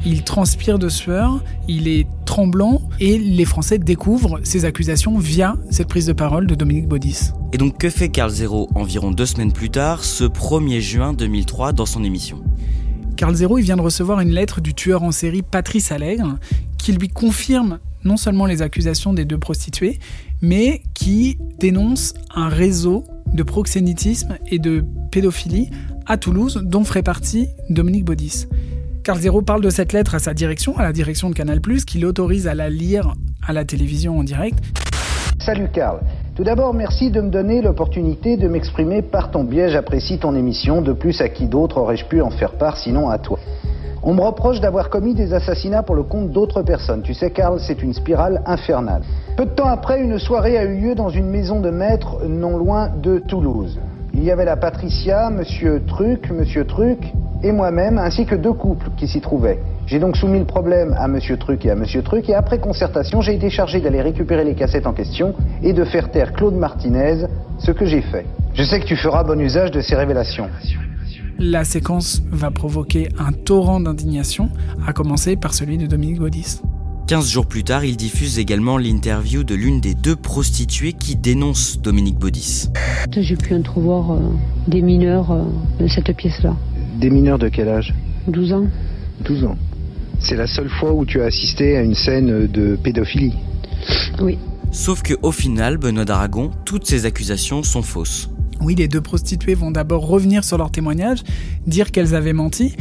Il 0.06 0.24
transpire 0.24 0.80
de 0.80 0.88
sueur, 0.88 1.44
il 1.68 1.88
est 1.88 2.08
tremblant 2.26 2.82
et 3.00 3.18
les 3.18 3.44
Français 3.44 3.80
découvrent 3.80 4.40
ces 4.44 4.64
accusations 4.64 5.18
via 5.18 5.56
cette 5.72 5.90
prise 5.90 6.06
de 6.06 6.14
parole 6.14 6.48
de 6.48 6.56
Dominique 6.56 6.88
Baudis. 6.88 7.32
Et 7.52 7.58
donc 7.58 7.78
que 7.78 7.90
fait 7.90 8.10
Carl 8.10 8.30
Zero 8.30 8.70
environ 8.76 9.12
deux 9.12 9.26
semaines 9.26 9.52
plus 9.52 9.70
tard, 9.70 10.04
ce 10.04 10.24
1er 10.24 10.80
juin 10.80 11.14
2003 11.14 11.74
dans 11.74 11.86
son 11.86 12.04
émission? 12.04 12.42
Carl 13.18 13.36
Zero 13.36 13.58
il 13.58 13.64
vient 13.64 13.76
de 13.76 13.82
recevoir 13.82 14.22
une 14.22 14.32
lettre 14.32 14.62
du 14.62 14.74
tueur 14.74 15.04
en 15.04 15.12
série 15.12 15.42
Patrice 15.42 15.92
Allègre 15.92 16.38
qui 16.78 16.94
lui 16.94 17.10
confirme 17.10 17.80
non 18.04 18.18
seulement 18.18 18.46
les 18.46 18.62
accusations 18.62 19.14
des 19.14 19.26
deux 19.26 19.38
prostituées, 19.38 20.00
mais 20.42 20.82
qui 20.94 21.38
dénonce 21.60 22.14
un 22.34 22.48
réseau 22.48 23.04
de 23.34 23.44
proxénétisme 23.44 24.38
et 24.48 24.60
de 24.60 24.86
pédophilie 25.12 25.70
à 26.06 26.18
Toulouse, 26.18 26.62
dont 26.64 26.84
ferait 26.84 27.04
partie 27.04 27.48
Dominique 27.70 28.06
Baudis. 28.06 28.48
Carl 29.04 29.20
Zero 29.20 29.42
parle 29.42 29.62
de 29.62 29.70
cette 29.70 29.94
lettre 29.94 30.16
à 30.16 30.20
sa 30.20 30.34
direction, 30.34 30.78
à 30.78 30.84
la 30.84 30.94
direction 30.94 31.30
de 31.30 31.36
Canal+, 31.36 31.62
qui 31.88 32.00
l'autorise 32.00 32.48
à 32.48 32.56
la 32.56 32.70
lire 32.70 33.14
à 33.48 33.54
la 33.54 33.66
télévision 33.66 34.18
en 34.20 34.24
direct. 34.24 34.60
Salut 35.40 35.70
Carl. 35.74 36.00
Tout 36.36 36.44
d'abord, 36.44 36.74
merci 36.74 37.12
de 37.12 37.22
me 37.22 37.30
donner 37.30 37.62
l'opportunité 37.62 38.38
de 38.38 38.48
m'exprimer 38.48 39.02
par 39.02 39.32
ton 39.32 39.44
biais. 39.44 39.70
J'apprécie 39.70 40.20
ton 40.20 40.36
émission. 40.36 40.82
De 40.82 40.94
plus, 40.94 41.22
à 41.22 41.30
qui 41.30 41.48
d'autre 41.48 41.78
aurais-je 41.78 42.06
pu 42.06 42.22
en 42.22 42.30
faire 42.30 42.54
part 42.54 42.78
sinon 42.78 43.10
à 43.10 43.18
toi? 43.18 43.40
On 44.10 44.16
me 44.16 44.22
reproche 44.22 44.60
d'avoir 44.60 44.90
commis 44.90 45.14
des 45.14 45.36
assassinats 45.36 45.84
pour 45.84 45.94
le 45.94 46.02
compte 46.02 46.32
d'autres 46.32 46.64
personnes. 46.64 47.04
Tu 47.04 47.14
sais, 47.14 47.30
Carl, 47.30 47.60
c'est 47.60 47.84
une 47.84 47.94
spirale 47.94 48.42
infernale. 48.48 49.04
Peu 49.38 49.46
de 49.46 49.52
temps 49.52 49.68
après, 49.68 50.02
une 50.02 50.18
soirée 50.18 50.58
a 50.58 50.64
eu 50.64 50.82
lieu 50.82 50.96
dans 50.96 51.10
une 51.10 51.30
maison 51.30 51.60
de 51.60 51.70
maître 51.70 52.18
non 52.28 52.58
loin 52.58 52.90
de 52.90 53.20
Toulouse. 53.20 53.78
Il 54.16 54.24
y 54.24 54.32
avait 54.32 54.46
la 54.46 54.58
Patricia, 54.58 55.30
Monsieur 55.30 55.84
Truc, 55.86 56.32
Monsieur 56.32 56.66
Truc, 56.66 57.14
et 57.44 57.52
moi-même, 57.52 58.00
ainsi 58.00 58.26
que 58.26 58.34
deux 58.34 58.54
couples 58.54 58.90
qui 58.98 59.08
s'y 59.08 59.22
trouvaient. 59.22 59.60
J'ai 59.86 60.00
donc 60.00 60.18
soumis 60.18 60.40
le 60.40 60.46
problème 60.46 60.96
à 60.98 61.08
Monsieur 61.08 61.38
Truc 61.38 61.64
et 61.68 61.70
à 61.70 61.76
Monsieur 61.76 62.02
Truc, 62.02 62.28
et 62.30 62.34
après 62.34 62.58
concertation, 62.58 63.22
j'ai 63.22 63.36
été 63.36 63.52
chargé 63.52 63.80
d'aller 63.80 64.02
récupérer 64.02 64.44
les 64.44 64.56
cassettes 64.56 64.88
en 64.88 64.94
question 64.94 65.36
et 65.62 65.72
de 65.72 65.84
faire 65.84 66.10
taire 66.10 66.34
Claude 66.34 66.56
Martinez, 66.56 67.28
ce 67.60 67.70
que 67.70 67.86
j'ai 67.86 68.02
fait. 68.02 68.26
Je 68.56 68.64
sais 68.64 68.80
que 68.80 68.86
tu 68.86 68.96
feras 68.96 69.24
bon 69.24 69.40
usage 69.40 69.70
de 69.70 69.82
ces 69.82 69.96
révélations. 69.96 70.48
La 71.42 71.64
séquence 71.64 72.22
va 72.30 72.52
provoquer 72.52 73.08
un 73.18 73.32
torrent 73.32 73.80
d'indignation, 73.80 74.50
à 74.86 74.92
commencer 74.92 75.38
par 75.38 75.54
celui 75.54 75.78
de 75.78 75.88
Dominique 75.88 76.20
Baudis. 76.20 76.60
15 77.08 77.30
jours 77.30 77.46
plus 77.46 77.64
tard, 77.64 77.86
il 77.86 77.96
diffuse 77.96 78.40
également 78.40 78.78
l'interview 78.78 79.46
de 79.46 79.56
l'une 79.56 79.80
des 79.80 79.96
deux 79.96 80.18
prostituées 80.18 80.92
qui 80.92 81.16
dénonce 81.16 81.80
Dominique 81.80 82.20
Baudis. 82.20 82.68
J'ai 83.16 83.38
pu 83.38 83.56
entrevoir 83.56 84.12
euh, 84.12 84.20
des 84.68 84.82
mineurs 84.82 85.32
euh, 85.32 85.46
de 85.80 85.88
cette 85.88 86.14
pièce-là. 86.14 86.58
Des 87.00 87.10
mineurs 87.10 87.40
de 87.40 87.48
quel 87.48 87.70
âge? 87.70 87.94
12 88.28 88.52
ans. 88.52 88.66
12 89.24 89.46
ans. 89.46 89.58
C'est 90.20 90.36
la 90.36 90.46
seule 90.46 90.70
fois 90.70 90.92
où 90.92 91.06
tu 91.06 91.22
as 91.22 91.26
assisté 91.26 91.78
à 91.78 91.84
une 91.84 91.96
scène 91.96 92.48
de 92.48 92.76
pédophilie? 92.76 93.34
Oui. 94.22 94.38
Sauf 94.72 95.02
que 95.04 95.14
au 95.22 95.32
final, 95.32 95.78
Benoît 95.78 96.04
d'Aragon, 96.04 96.52
toutes 96.66 96.86
ces 96.86 97.06
accusations 97.06 97.64
sont 97.64 97.82
fausses. 97.82 98.30
Oui, 98.62 98.76
les 98.76 98.88
deux 98.88 99.02
prostituées 99.02 99.56
vont 99.56 99.72
d'abord 99.72 100.08
revenir 100.08 100.44
sur 100.44 100.58
leur 100.58 100.72
témoignage, 100.72 101.24
dire 101.66 101.92
qu'elles 101.92 102.16
avaient 102.16 102.34
menti, 102.34 102.76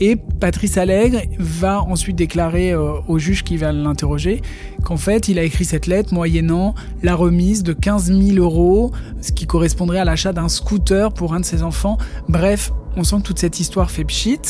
et 0.00 0.16
Patrice 0.16 0.76
Allègre 0.76 1.20
va 1.38 1.82
ensuite 1.82 2.16
déclarer 2.16 2.72
euh, 2.72 2.94
au 3.06 3.18
juge 3.18 3.44
qui 3.44 3.56
va 3.56 3.72
l'interroger 3.72 4.42
qu'en 4.82 4.96
fait, 4.96 5.28
il 5.28 5.38
a 5.38 5.44
écrit 5.44 5.64
cette 5.64 5.86
lettre 5.86 6.12
moyennant 6.12 6.74
la 7.02 7.14
remise 7.14 7.62
de 7.62 7.72
15 7.72 8.12
000 8.12 8.38
euros, 8.38 8.92
ce 9.20 9.32
qui 9.32 9.46
correspondrait 9.46 9.98
à 9.98 10.04
l'achat 10.04 10.32
d'un 10.32 10.48
scooter 10.48 11.12
pour 11.12 11.34
un 11.34 11.40
de 11.40 11.44
ses 11.44 11.62
enfants. 11.62 11.98
Bref, 12.28 12.72
on 12.96 13.04
sent 13.04 13.16
que 13.18 13.22
toute 13.22 13.38
cette 13.38 13.60
histoire 13.60 13.90
fait 13.90 14.04
pchit. 14.04 14.40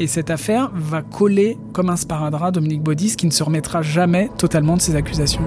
Et 0.00 0.08
cette 0.08 0.30
affaire 0.30 0.72
va 0.74 1.02
coller 1.02 1.56
comme 1.72 1.88
un 1.88 1.96
sparadrap 1.96 2.52
Dominique 2.52 2.82
Baudis 2.82 3.14
qui 3.14 3.26
ne 3.26 3.30
se 3.30 3.44
remettra 3.44 3.82
jamais 3.82 4.28
totalement 4.38 4.76
de 4.76 4.82
ses 4.82 4.96
accusations. 4.96 5.42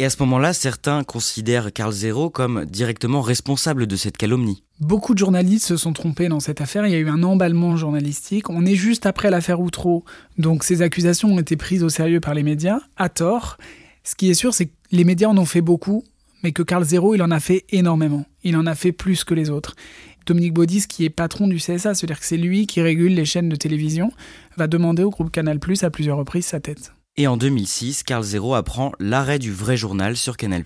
Et 0.00 0.04
à 0.06 0.08
ce 0.08 0.16
moment-là, 0.20 0.54
certains 0.54 1.04
considèrent 1.04 1.74
Carl 1.74 1.92
Zero 1.92 2.30
comme 2.30 2.64
directement 2.64 3.20
responsable 3.20 3.86
de 3.86 3.96
cette 3.96 4.16
calomnie. 4.16 4.62
Beaucoup 4.80 5.12
de 5.12 5.18
journalistes 5.18 5.66
se 5.66 5.76
sont 5.76 5.92
trompés 5.92 6.28
dans 6.28 6.40
cette 6.40 6.62
affaire. 6.62 6.86
Il 6.86 6.92
y 6.92 6.94
a 6.94 6.98
eu 6.98 7.10
un 7.10 7.22
emballement 7.22 7.76
journalistique. 7.76 8.48
On 8.48 8.64
est 8.64 8.76
juste 8.76 9.04
après 9.04 9.28
l'affaire 9.28 9.60
Outreau. 9.60 10.06
Donc 10.38 10.64
ces 10.64 10.80
accusations 10.80 11.28
ont 11.28 11.38
été 11.38 11.54
prises 11.58 11.84
au 11.84 11.90
sérieux 11.90 12.18
par 12.18 12.32
les 12.32 12.42
médias, 12.42 12.78
à 12.96 13.10
tort. 13.10 13.58
Ce 14.02 14.14
qui 14.14 14.30
est 14.30 14.34
sûr, 14.34 14.54
c'est 14.54 14.68
que 14.68 14.72
les 14.90 15.04
médias 15.04 15.28
en 15.28 15.36
ont 15.36 15.44
fait 15.44 15.60
beaucoup, 15.60 16.02
mais 16.42 16.52
que 16.52 16.62
Carl 16.62 16.82
Zero, 16.82 17.14
il 17.14 17.22
en 17.22 17.30
a 17.30 17.38
fait 17.38 17.66
énormément. 17.68 18.24
Il 18.42 18.56
en 18.56 18.64
a 18.64 18.74
fait 18.74 18.92
plus 18.92 19.22
que 19.24 19.34
les 19.34 19.50
autres. 19.50 19.76
Dominique 20.24 20.54
Baudis, 20.54 20.86
qui 20.88 21.04
est 21.04 21.10
patron 21.10 21.46
du 21.46 21.58
CSA, 21.58 21.92
c'est-à-dire 21.92 22.20
que 22.20 22.24
c'est 22.24 22.38
lui 22.38 22.66
qui 22.66 22.80
régule 22.80 23.12
les 23.12 23.26
chaînes 23.26 23.50
de 23.50 23.56
télévision, 23.56 24.12
va 24.56 24.66
demander 24.66 25.02
au 25.02 25.10
groupe 25.10 25.30
Canal 25.30 25.58
Plus 25.58 25.84
à 25.84 25.90
plusieurs 25.90 26.16
reprises 26.16 26.46
sa 26.46 26.58
tête. 26.58 26.94
Et 27.20 27.26
en 27.26 27.36
2006, 27.36 28.02
Carl 28.02 28.22
Zero 28.22 28.54
apprend 28.54 28.92
l'arrêt 28.98 29.38
du 29.38 29.52
vrai 29.52 29.76
journal 29.76 30.16
sur 30.16 30.38
Canal+. 30.38 30.64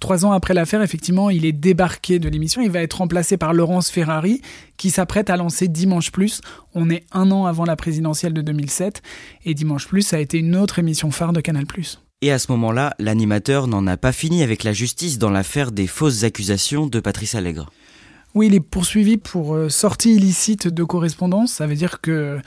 Trois 0.00 0.24
ans 0.24 0.32
après 0.32 0.54
l'affaire, 0.54 0.80
effectivement, 0.80 1.28
il 1.28 1.44
est 1.44 1.52
débarqué 1.52 2.18
de 2.18 2.30
l'émission. 2.30 2.62
Il 2.62 2.70
va 2.70 2.80
être 2.80 2.94
remplacé 2.94 3.36
par 3.36 3.52
Laurence 3.52 3.90
Ferrari, 3.90 4.40
qui 4.78 4.88
s'apprête 4.88 5.28
à 5.28 5.36
lancer 5.36 5.68
Dimanche 5.68 6.12
Plus. 6.12 6.40
On 6.72 6.88
est 6.88 7.04
un 7.12 7.30
an 7.30 7.44
avant 7.44 7.66
la 7.66 7.76
présidentielle 7.76 8.32
de 8.32 8.40
2007, 8.40 9.02
et 9.44 9.52
Dimanche 9.52 9.86
Plus 9.86 10.14
a 10.14 10.18
été 10.18 10.38
une 10.38 10.56
autre 10.56 10.78
émission 10.78 11.10
phare 11.10 11.34
de 11.34 11.42
Canal+. 11.42 11.66
Et 12.22 12.32
à 12.32 12.38
ce 12.38 12.50
moment-là, 12.52 12.94
l'animateur 12.98 13.66
n'en 13.66 13.86
a 13.86 13.98
pas 13.98 14.12
fini 14.12 14.42
avec 14.42 14.64
la 14.64 14.72
justice 14.72 15.18
dans 15.18 15.28
l'affaire 15.28 15.72
des 15.72 15.86
fausses 15.86 16.24
accusations 16.24 16.86
de 16.86 17.00
Patrice 17.00 17.34
Allègre. 17.34 17.70
Oui, 18.34 18.48
il 18.48 18.54
est 18.54 18.60
poursuivi 18.60 19.16
pour 19.16 19.54
euh, 19.54 19.70
sortie 19.70 20.14
illicite 20.14 20.68
de 20.68 20.84
correspondance. 20.84 21.52
Ça 21.52 21.66
veut 21.66 21.74
dire 21.74 22.02
que 22.02 22.38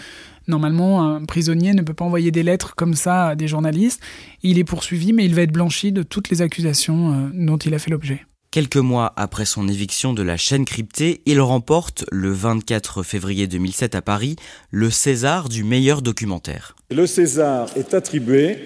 normalement, 0.49 1.03
un 1.03 1.23
prisonnier 1.25 1.73
ne 1.73 1.81
peut 1.81 1.93
pas 1.93 2.05
envoyer 2.05 2.31
des 2.31 2.43
lettres 2.43 2.75
comme 2.75 2.95
ça 2.95 3.29
à 3.29 3.35
des 3.35 3.47
journalistes. 3.47 4.01
Il 4.43 4.57
est 4.57 4.63
poursuivi, 4.63 5.13
mais 5.13 5.25
il 5.25 5.35
va 5.35 5.43
être 5.43 5.51
blanchi 5.51 5.91
de 5.91 6.03
toutes 6.03 6.29
les 6.29 6.41
accusations 6.41 7.13
euh, 7.13 7.29
dont 7.33 7.57
il 7.57 7.73
a 7.73 7.79
fait 7.79 7.91
l'objet. 7.91 8.25
Quelques 8.51 8.77
mois 8.77 9.13
après 9.15 9.45
son 9.45 9.67
éviction 9.67 10.13
de 10.13 10.23
la 10.23 10.35
chaîne 10.35 10.65
cryptée, 10.65 11.21
il 11.27 11.39
remporte, 11.39 12.03
le 12.11 12.31
24 12.31 13.03
février 13.03 13.45
2007 13.45 13.93
à 13.93 14.01
Paris, 14.01 14.37
le 14.71 14.89
César 14.89 15.49
du 15.49 15.63
meilleur 15.63 16.01
documentaire. 16.01 16.75
Le 16.89 17.05
César 17.05 17.69
est 17.75 17.93
attribué 17.93 18.57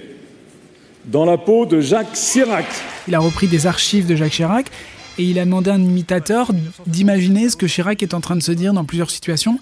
dans 1.05 1.25
la 1.25 1.37
peau 1.37 1.65
de 1.65 1.81
Jacques 1.81 2.13
Chirac. 2.13 2.65
Il 3.09 3.15
a 3.15 3.19
repris 3.19 3.47
des 3.47 3.67
archives 3.67 4.07
de 4.07 4.15
Jacques 4.15 4.31
Chirac 4.31 4.71
et 5.17 5.23
il 5.23 5.37
a 5.37 5.43
demandé 5.43 5.69
à 5.69 5.73
un 5.73 5.83
imitateur 5.83 6.51
d'imaginer 6.87 7.49
ce 7.49 7.57
que 7.57 7.65
Chirac 7.65 8.01
est 8.01 8.13
en 8.13 8.21
train 8.21 8.37
de 8.37 8.41
se 8.41 8.53
dire 8.53 8.73
dans 8.73 8.85
plusieurs 8.85 9.11
situations. 9.11 9.59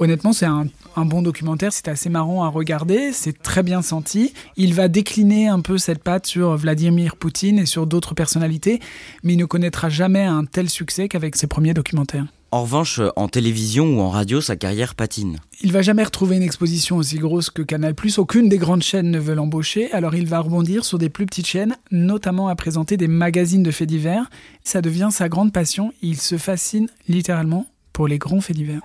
Honnêtement, 0.00 0.32
c'est 0.32 0.46
un, 0.46 0.66
un, 0.96 1.04
bon 1.04 1.20
documentaire, 1.20 1.74
c'est 1.74 1.86
assez 1.86 2.08
marrant 2.08 2.42
à 2.42 2.48
regarder, 2.48 3.12
c'est 3.12 3.42
très 3.42 3.62
bien 3.62 3.82
senti. 3.82 4.32
Il 4.56 4.72
va 4.72 4.88
décliner 4.88 5.48
un 5.48 5.60
peu 5.60 5.76
cette 5.76 6.02
patte 6.02 6.26
sur 6.26 6.56
Vladimir 6.56 7.16
Poutine 7.16 7.58
et 7.58 7.66
sur 7.66 7.86
d'autres 7.86 8.14
personnalités, 8.14 8.80
mais 9.22 9.34
il 9.34 9.36
ne 9.36 9.44
connaîtra 9.44 9.90
jamais 9.90 10.24
un 10.24 10.46
tel 10.46 10.70
succès 10.70 11.06
qu'avec 11.06 11.36
ses 11.36 11.48
premiers 11.48 11.74
documentaires. 11.74 12.24
En 12.50 12.62
revanche, 12.62 12.98
en 13.14 13.28
télévision 13.28 13.98
ou 13.98 14.00
en 14.00 14.08
radio, 14.08 14.40
sa 14.40 14.56
carrière 14.56 14.94
patine. 14.94 15.36
Il 15.60 15.70
va 15.70 15.82
jamais 15.82 16.02
retrouver 16.02 16.36
une 16.36 16.42
exposition 16.42 16.96
aussi 16.96 17.18
grosse 17.18 17.50
que 17.50 17.60
Canal+. 17.60 17.94
Aucune 18.16 18.48
des 18.48 18.56
grandes 18.56 18.82
chaînes 18.82 19.10
ne 19.10 19.18
veut 19.18 19.34
l'embaucher, 19.34 19.92
alors 19.92 20.14
il 20.14 20.26
va 20.26 20.40
rebondir 20.40 20.86
sur 20.86 20.96
des 20.96 21.10
plus 21.10 21.26
petites 21.26 21.46
chaînes, 21.46 21.76
notamment 21.90 22.48
à 22.48 22.56
présenter 22.56 22.96
des 22.96 23.06
magazines 23.06 23.62
de 23.62 23.70
faits 23.70 23.88
divers. 23.88 24.30
Ça 24.64 24.80
devient 24.80 25.10
sa 25.10 25.28
grande 25.28 25.52
passion. 25.52 25.92
Il 26.00 26.16
se 26.16 26.38
fascine 26.38 26.88
littéralement 27.06 27.66
pour 27.92 28.08
les 28.08 28.16
grands 28.16 28.40
faits 28.40 28.56
divers. 28.56 28.80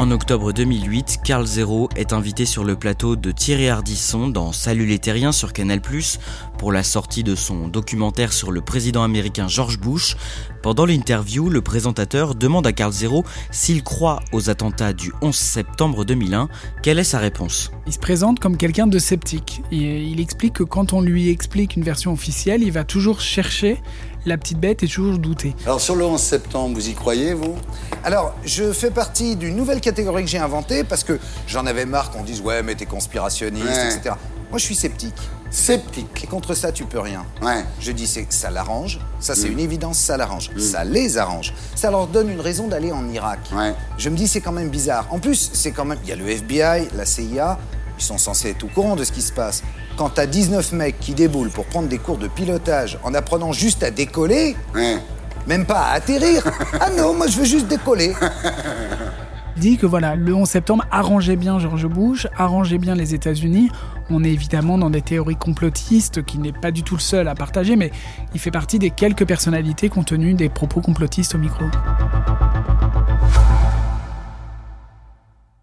En 0.00 0.10
octobre 0.12 0.54
2008, 0.54 1.18
Carl 1.22 1.44
Zero 1.44 1.90
est 1.94 2.14
invité 2.14 2.46
sur 2.46 2.64
le 2.64 2.74
plateau 2.74 3.16
de 3.16 3.32
Thierry 3.32 3.68
Ardisson 3.68 4.28
dans 4.28 4.50
Salut 4.50 4.86
les 4.86 4.98
Terriens 4.98 5.30
sur 5.30 5.52
Canal+, 5.52 5.82
pour 6.56 6.72
la 6.72 6.82
sortie 6.82 7.22
de 7.22 7.34
son 7.34 7.68
documentaire 7.68 8.32
sur 8.32 8.50
le 8.50 8.62
président 8.62 9.02
américain 9.02 9.46
George 9.46 9.78
Bush. 9.78 10.16
Pendant 10.62 10.86
l'interview, 10.86 11.50
le 11.50 11.60
présentateur 11.60 12.34
demande 12.34 12.66
à 12.66 12.72
Carl 12.72 12.92
Zero 12.92 13.26
s'il 13.50 13.82
croit 13.82 14.20
aux 14.32 14.48
attentats 14.48 14.94
du 14.94 15.12
11 15.20 15.34
septembre 15.34 16.06
2001. 16.06 16.48
Quelle 16.82 16.98
est 16.98 17.04
sa 17.04 17.18
réponse? 17.18 17.70
Il 17.86 17.92
se 17.92 17.98
présente 17.98 18.40
comme 18.40 18.56
quelqu'un 18.56 18.86
de 18.86 18.98
sceptique. 18.98 19.60
Il 19.70 20.18
explique 20.18 20.54
que 20.54 20.62
quand 20.62 20.94
on 20.94 21.02
lui 21.02 21.28
explique 21.28 21.76
une 21.76 21.82
version 21.82 22.14
officielle, 22.14 22.62
il 22.62 22.72
va 22.72 22.84
toujours 22.84 23.20
chercher 23.20 23.76
la 24.26 24.36
petite 24.36 24.58
bête 24.58 24.82
et 24.82 24.86
toujours 24.88 25.18
douter. 25.18 25.54
Alors 25.64 25.80
sur 25.80 25.96
le 25.96 26.04
11 26.04 26.20
septembre, 26.20 26.74
vous 26.74 26.88
y 26.88 26.94
croyez, 26.94 27.34
vous? 27.34 27.56
Alors, 28.04 28.34
je 28.44 28.72
fais 28.72 28.90
partie 28.90 29.36
d'une 29.36 29.56
nouvelle 29.56 29.80
catégorie 29.80 30.24
que 30.24 30.30
j'ai 30.30 30.38
inventée 30.38 30.84
parce 30.84 31.04
que 31.04 31.18
j'en 31.46 31.66
avais 31.66 31.86
marre 31.86 32.10
qu'on 32.10 32.22
dise 32.22 32.40
ouais 32.40 32.62
mais 32.62 32.74
t'es 32.74 32.86
conspirationniste, 32.86 33.66
Ouais. 33.66 33.94
etc. 33.94 34.14
Moi 34.50 34.58
je 34.58 34.64
suis 34.64 34.74
sceptique. 34.74 35.14
Sceptique. 35.50 36.24
Et 36.24 36.26
contre 36.26 36.54
ça 36.54 36.70
tu 36.72 36.84
peux 36.84 36.98
rien. 37.00 37.24
Ouais. 37.42 37.64
Je 37.80 37.92
dis 37.92 38.06
c'est 38.06 38.26
ça 38.32 38.50
l'arrange, 38.50 38.98
ça 39.20 39.34
c'est 39.34 39.48
Mm. 39.48 39.52
une 39.52 39.58
évidence, 39.60 39.98
ça 39.98 40.16
l'arrange. 40.16 40.50
Mm. 40.54 40.58
Ça 40.60 40.84
les 40.84 41.18
arrange. 41.18 41.52
Ça 41.74 41.90
leur 41.90 42.06
donne 42.06 42.30
une 42.30 42.40
raison 42.40 42.66
d'aller 42.68 42.92
en 42.92 43.08
Irak. 43.08 43.38
Ouais. 43.54 43.74
Je 43.98 44.08
me 44.10 44.16
dis 44.16 44.26
c'est 44.28 44.40
quand 44.40 44.52
même 44.52 44.68
bizarre. 44.70 45.06
En 45.10 45.18
plus, 45.18 45.50
c'est 45.52 45.72
quand 45.72 45.84
même 45.84 45.98
il 46.04 46.08
y 46.08 46.12
a 46.12 46.16
le 46.16 46.28
FBI, 46.28 46.88
la 46.96 47.04
CIA, 47.04 47.58
ils 48.00 48.04
sont 48.04 48.18
censés 48.18 48.50
être 48.50 48.64
au 48.64 48.68
courant 48.68 48.96
de 48.96 49.04
ce 49.04 49.12
qui 49.12 49.22
se 49.22 49.32
passe. 49.32 49.62
Quand 49.96 50.08
t'as 50.10 50.26
19 50.26 50.72
mecs 50.72 50.98
qui 50.98 51.12
déboulent 51.14 51.50
pour 51.50 51.66
prendre 51.66 51.88
des 51.88 51.98
cours 51.98 52.18
de 52.18 52.28
pilotage 52.28 52.98
en 53.04 53.12
apprenant 53.14 53.52
juste 53.52 53.82
à 53.82 53.90
décoller, 53.90 54.56
même 55.46 55.66
pas 55.66 55.80
à 55.80 55.92
atterrir. 55.92 56.42
ah 56.80 56.90
non, 56.90 57.14
moi 57.14 57.26
je 57.26 57.36
veux 57.36 57.44
juste 57.44 57.68
décoller. 57.68 58.14
dit 59.56 59.76
que 59.76 59.84
voilà, 59.84 60.16
le 60.16 60.34
11 60.34 60.48
septembre 60.48 60.86
arrangeait 60.90 61.36
bien 61.36 61.58
George 61.58 61.86
Bush, 61.86 62.26
arrangeait 62.36 62.78
bien 62.78 62.94
les 62.94 63.14
États-Unis. 63.14 63.70
On 64.08 64.24
est 64.24 64.30
évidemment 64.30 64.78
dans 64.78 64.90
des 64.90 65.02
théories 65.02 65.36
complotistes 65.36 66.24
qui 66.24 66.38
n'est 66.38 66.52
pas 66.52 66.70
du 66.70 66.82
tout 66.82 66.94
le 66.94 67.00
seul 67.00 67.28
à 67.28 67.34
partager, 67.34 67.76
mais 67.76 67.90
il 68.32 68.40
fait 68.40 68.50
partie 68.50 68.78
des 68.78 68.90
quelques 68.90 69.26
personnalités 69.26 69.90
qui 69.90 69.98
ont 69.98 70.04
tenu 70.04 70.32
des 70.32 70.48
propos 70.48 70.80
complotistes 70.80 71.34
au 71.34 71.38
micro. 71.38 71.66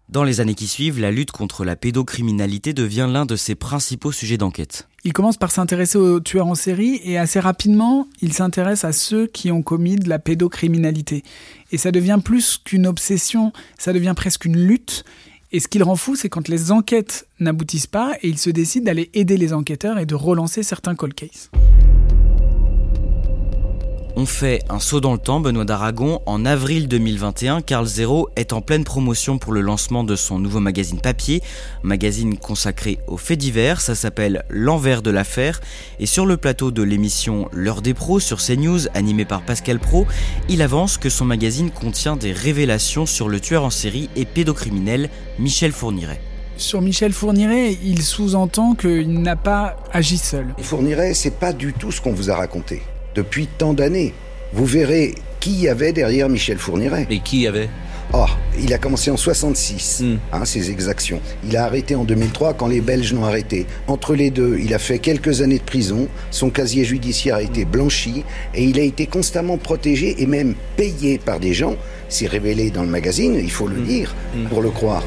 Dans 0.08 0.24
les 0.24 0.40
années 0.40 0.54
qui 0.54 0.68
suivent, 0.68 0.98
la 1.00 1.10
lutte 1.10 1.32
contre 1.32 1.66
la 1.66 1.76
pédocriminalité 1.76 2.72
devient 2.72 3.06
l'un 3.10 3.26
de 3.26 3.36
ses 3.36 3.54
principaux 3.54 4.10
sujets 4.10 4.38
d'enquête. 4.38 4.88
Il 5.04 5.12
commence 5.12 5.36
par 5.36 5.50
s'intéresser 5.50 5.98
aux 5.98 6.18
tueurs 6.18 6.46
en 6.46 6.54
série 6.54 6.98
et 7.04 7.18
assez 7.18 7.38
rapidement, 7.40 8.08
il 8.22 8.32
s'intéresse 8.32 8.84
à 8.84 8.92
ceux 8.92 9.26
qui 9.26 9.52
ont 9.52 9.60
commis 9.60 9.96
de 9.96 10.08
la 10.08 10.18
pédocriminalité. 10.18 11.24
Et 11.72 11.78
ça 11.78 11.92
devient 11.92 12.20
plus 12.24 12.56
qu'une 12.56 12.86
obsession, 12.86 13.52
ça 13.76 13.92
devient 13.92 14.14
presque 14.16 14.46
une 14.46 14.56
lutte. 14.56 15.04
Et 15.52 15.60
ce 15.60 15.68
qui 15.68 15.76
le 15.76 15.84
rend 15.84 15.96
fou, 15.96 16.16
c'est 16.16 16.30
quand 16.30 16.48
les 16.48 16.72
enquêtes 16.72 17.28
n'aboutissent 17.38 17.86
pas 17.86 18.14
et 18.22 18.28
il 18.28 18.38
se 18.38 18.48
décide 18.48 18.84
d'aller 18.84 19.10
aider 19.12 19.36
les 19.36 19.52
enquêteurs 19.52 19.98
et 19.98 20.06
de 20.06 20.14
relancer 20.14 20.62
certains 20.62 20.94
cold 20.94 21.12
cases. 21.12 21.50
On 24.20 24.26
fait 24.26 24.64
un 24.68 24.80
saut 24.80 25.00
dans 25.00 25.12
le 25.12 25.20
temps, 25.20 25.38
Benoît 25.38 25.64
d'Aragon. 25.64 26.20
En 26.26 26.44
avril 26.44 26.88
2021, 26.88 27.60
Carl 27.60 27.86
Zero 27.86 28.28
est 28.34 28.52
en 28.52 28.60
pleine 28.60 28.82
promotion 28.82 29.38
pour 29.38 29.52
le 29.52 29.60
lancement 29.60 30.02
de 30.02 30.16
son 30.16 30.40
nouveau 30.40 30.58
magazine 30.58 30.98
papier, 31.00 31.40
magazine 31.84 32.36
consacré 32.36 32.98
aux 33.06 33.16
faits 33.16 33.38
divers. 33.38 33.80
Ça 33.80 33.94
s'appelle 33.94 34.42
L'envers 34.48 35.02
de 35.02 35.12
l'affaire. 35.12 35.60
Et 36.00 36.06
sur 36.06 36.26
le 36.26 36.36
plateau 36.36 36.72
de 36.72 36.82
l'émission 36.82 37.48
L'heure 37.52 37.80
des 37.80 37.94
pros 37.94 38.18
sur 38.18 38.38
CNews, 38.38 38.88
animé 38.92 39.24
par 39.24 39.42
Pascal 39.42 39.78
Pro, 39.78 40.04
il 40.48 40.62
avance 40.62 40.98
que 40.98 41.10
son 41.10 41.24
magazine 41.24 41.70
contient 41.70 42.16
des 42.16 42.32
révélations 42.32 43.06
sur 43.06 43.28
le 43.28 43.38
tueur 43.38 43.62
en 43.62 43.70
série 43.70 44.10
et 44.16 44.24
pédocriminel 44.24 45.10
Michel 45.38 45.70
Fourniret. 45.70 46.20
Sur 46.56 46.82
Michel 46.82 47.12
Fourniret, 47.12 47.78
il 47.84 48.02
sous-entend 48.02 48.74
qu'il 48.74 49.22
n'a 49.22 49.36
pas 49.36 49.76
agi 49.92 50.18
seul. 50.18 50.56
Fourniret, 50.60 51.14
c'est 51.14 51.38
pas 51.38 51.52
du 51.52 51.72
tout 51.72 51.92
ce 51.92 52.00
qu'on 52.00 52.12
vous 52.12 52.32
a 52.32 52.34
raconté 52.34 52.82
depuis 53.18 53.48
tant 53.48 53.74
d'années. 53.74 54.14
Vous 54.52 54.64
verrez 54.64 55.12
qui 55.40 55.50
y 55.50 55.68
avait 55.68 55.92
derrière 55.92 56.28
Michel 56.28 56.56
Fourniret. 56.56 57.08
Et 57.10 57.18
qui 57.18 57.40
y 57.40 57.46
avait? 57.48 57.68
Oh, 58.14 58.26
il 58.58 58.72
a 58.72 58.78
commencé 58.78 59.10
en 59.10 59.16
66, 59.16 60.02
hmm. 60.02 60.18
hein, 60.32 60.44
ses 60.44 60.70
exactions. 60.70 61.20
Il 61.44 61.56
a 61.56 61.64
arrêté 61.64 61.96
en 61.96 62.04
2003 62.04 62.54
quand 62.54 62.68
les 62.68 62.80
Belges 62.80 63.12
l'ont 63.12 63.24
arrêté. 63.24 63.66
Entre 63.88 64.14
les 64.14 64.30
deux, 64.30 64.56
il 64.60 64.72
a 64.72 64.78
fait 64.78 65.00
quelques 65.00 65.42
années 65.42 65.58
de 65.58 65.64
prison, 65.64 66.06
son 66.30 66.48
casier 66.48 66.84
judiciaire 66.84 67.34
a 67.34 67.42
été 67.42 67.64
blanchi 67.64 68.24
et 68.54 68.62
il 68.62 68.78
a 68.78 68.82
été 68.82 69.06
constamment 69.06 69.58
protégé 69.58 70.22
et 70.22 70.26
même 70.26 70.54
payé 70.76 71.18
par 71.18 71.40
des 71.40 71.54
gens. 71.54 71.74
C'est 72.08 72.28
révélé 72.28 72.70
dans 72.70 72.82
le 72.82 72.88
magazine, 72.88 73.34
il 73.34 73.50
faut 73.50 73.66
le 73.66 73.80
hmm. 73.80 73.84
lire 73.84 74.14
hmm. 74.34 74.44
pour 74.46 74.62
le 74.62 74.70
croire. 74.70 75.02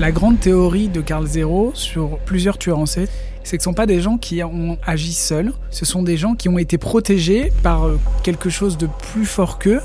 La 0.00 0.10
grande 0.10 0.40
théorie 0.40 0.88
de 0.88 1.02
Carl 1.02 1.26
Zero 1.26 1.72
sur 1.74 2.18
plusieurs 2.24 2.56
tueurs 2.56 2.78
en 2.78 2.86
série, 2.86 3.08
c'est 3.44 3.56
que 3.56 3.62
ce 3.62 3.68
ne 3.68 3.72
sont 3.72 3.74
pas 3.74 3.86
des 3.86 4.00
gens 4.00 4.18
qui 4.18 4.42
ont 4.42 4.78
agi 4.86 5.12
seuls, 5.12 5.52
ce 5.70 5.84
sont 5.84 6.02
des 6.02 6.16
gens 6.16 6.34
qui 6.34 6.48
ont 6.48 6.58
été 6.58 6.78
protégés 6.78 7.52
par 7.62 7.86
euh, 7.86 7.98
quelque 8.22 8.50
chose 8.50 8.78
de 8.78 8.88
plus 9.12 9.26
fort 9.26 9.58
qu'eux 9.58 9.80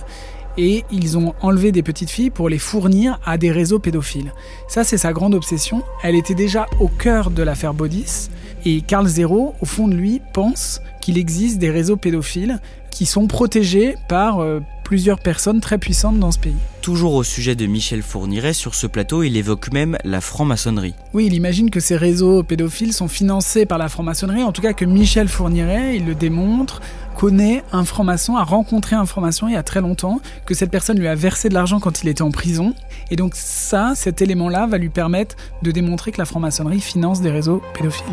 et 0.58 0.84
ils 0.92 1.18
ont 1.18 1.34
enlevé 1.42 1.72
des 1.72 1.84
petites 1.84 2.10
filles 2.10 2.32
pour 2.32 2.50
les 2.50 2.58
fournir 2.58 3.20
à 3.26 3.38
des 3.38 3.52
réseaux 3.52 3.80
pédophiles. 3.80 4.34
Ça, 4.68 4.84
c'est 4.84 4.98
sa 4.98 5.14
grande 5.14 5.36
obsession. 5.36 5.84
Elle 6.04 6.16
était 6.16 6.34
déjà 6.34 6.66
au 6.80 6.88
cœur 6.88 7.30
de 7.30 7.44
l'affaire 7.44 7.74
Bodis 7.74 8.30
et 8.66 8.82
Carl 8.82 9.08
Zero, 9.08 9.54
au 9.62 9.66
fond 9.66 9.88
de 9.88 9.94
lui, 9.94 10.22
pense 10.34 10.82
qu'il 11.00 11.18
existe 11.18 11.60
des 11.60 11.70
réseaux 11.70 11.96
pédophiles 11.96 12.60
qui 12.92 13.06
sont 13.06 13.28
protégés 13.28 13.96
par 14.10 14.40
euh, 14.40 14.60
plusieurs 14.88 15.20
personnes 15.20 15.60
très 15.60 15.78
puissantes 15.78 16.18
dans 16.18 16.32
ce 16.32 16.40
pays. 16.40 16.56
Toujours 16.80 17.16
au 17.16 17.24
sujet 17.24 17.56
de 17.56 17.66
Michel 17.66 18.02
Fourniret, 18.02 18.54
sur 18.54 18.74
ce 18.74 18.88
plateau, 18.88 19.22
il 19.22 19.36
évoque 19.36 19.74
même 19.74 19.98
la 20.06 20.22
franc-maçonnerie. 20.22 20.94
Oui, 21.14 21.26
il 21.26 21.34
imagine 21.34 21.70
que 21.70 21.82
ces 21.82 21.98
réseaux 21.98 22.42
pédophiles 22.42 22.94
sont 22.94 23.10
financés 23.10 23.66
par 23.66 23.80
la 23.80 23.90
franc-maçonnerie, 23.90 24.44
en 24.44 24.54
tout 24.54 24.62
cas 24.62 24.72
que 24.72 24.86
Michel 24.86 25.28
Fourniret, 25.28 25.98
il 25.98 26.06
le 26.06 26.16
démontre, 26.16 26.80
connaît 27.18 27.66
un 27.74 27.84
franc-maçon, 27.84 28.38
a 28.38 28.46
rencontré 28.46 28.96
un 28.96 29.06
franc-maçon 29.06 29.50
il 29.50 29.56
y 29.56 29.58
a 29.58 29.64
très 29.64 29.82
longtemps, 29.82 30.22
que 30.46 30.54
cette 30.54 30.72
personne 30.72 30.98
lui 30.98 31.10
a 31.10 31.16
versé 31.16 31.50
de 31.50 31.54
l'argent 31.54 31.82
quand 31.82 32.02
il 32.02 32.08
était 32.08 32.22
en 32.22 32.32
prison. 32.32 32.74
Et 33.12 33.18
donc 33.18 33.34
ça, 33.36 33.92
cet 33.94 34.22
élément-là 34.22 34.68
va 34.68 34.78
lui 34.78 34.88
permettre 34.88 35.36
de 35.64 35.72
démontrer 35.72 36.14
que 36.14 36.20
la 36.20 36.26
franc-maçonnerie 36.26 36.80
finance 36.80 37.20
des 37.20 37.30
réseaux 37.30 37.62
pédophiles. 37.74 38.06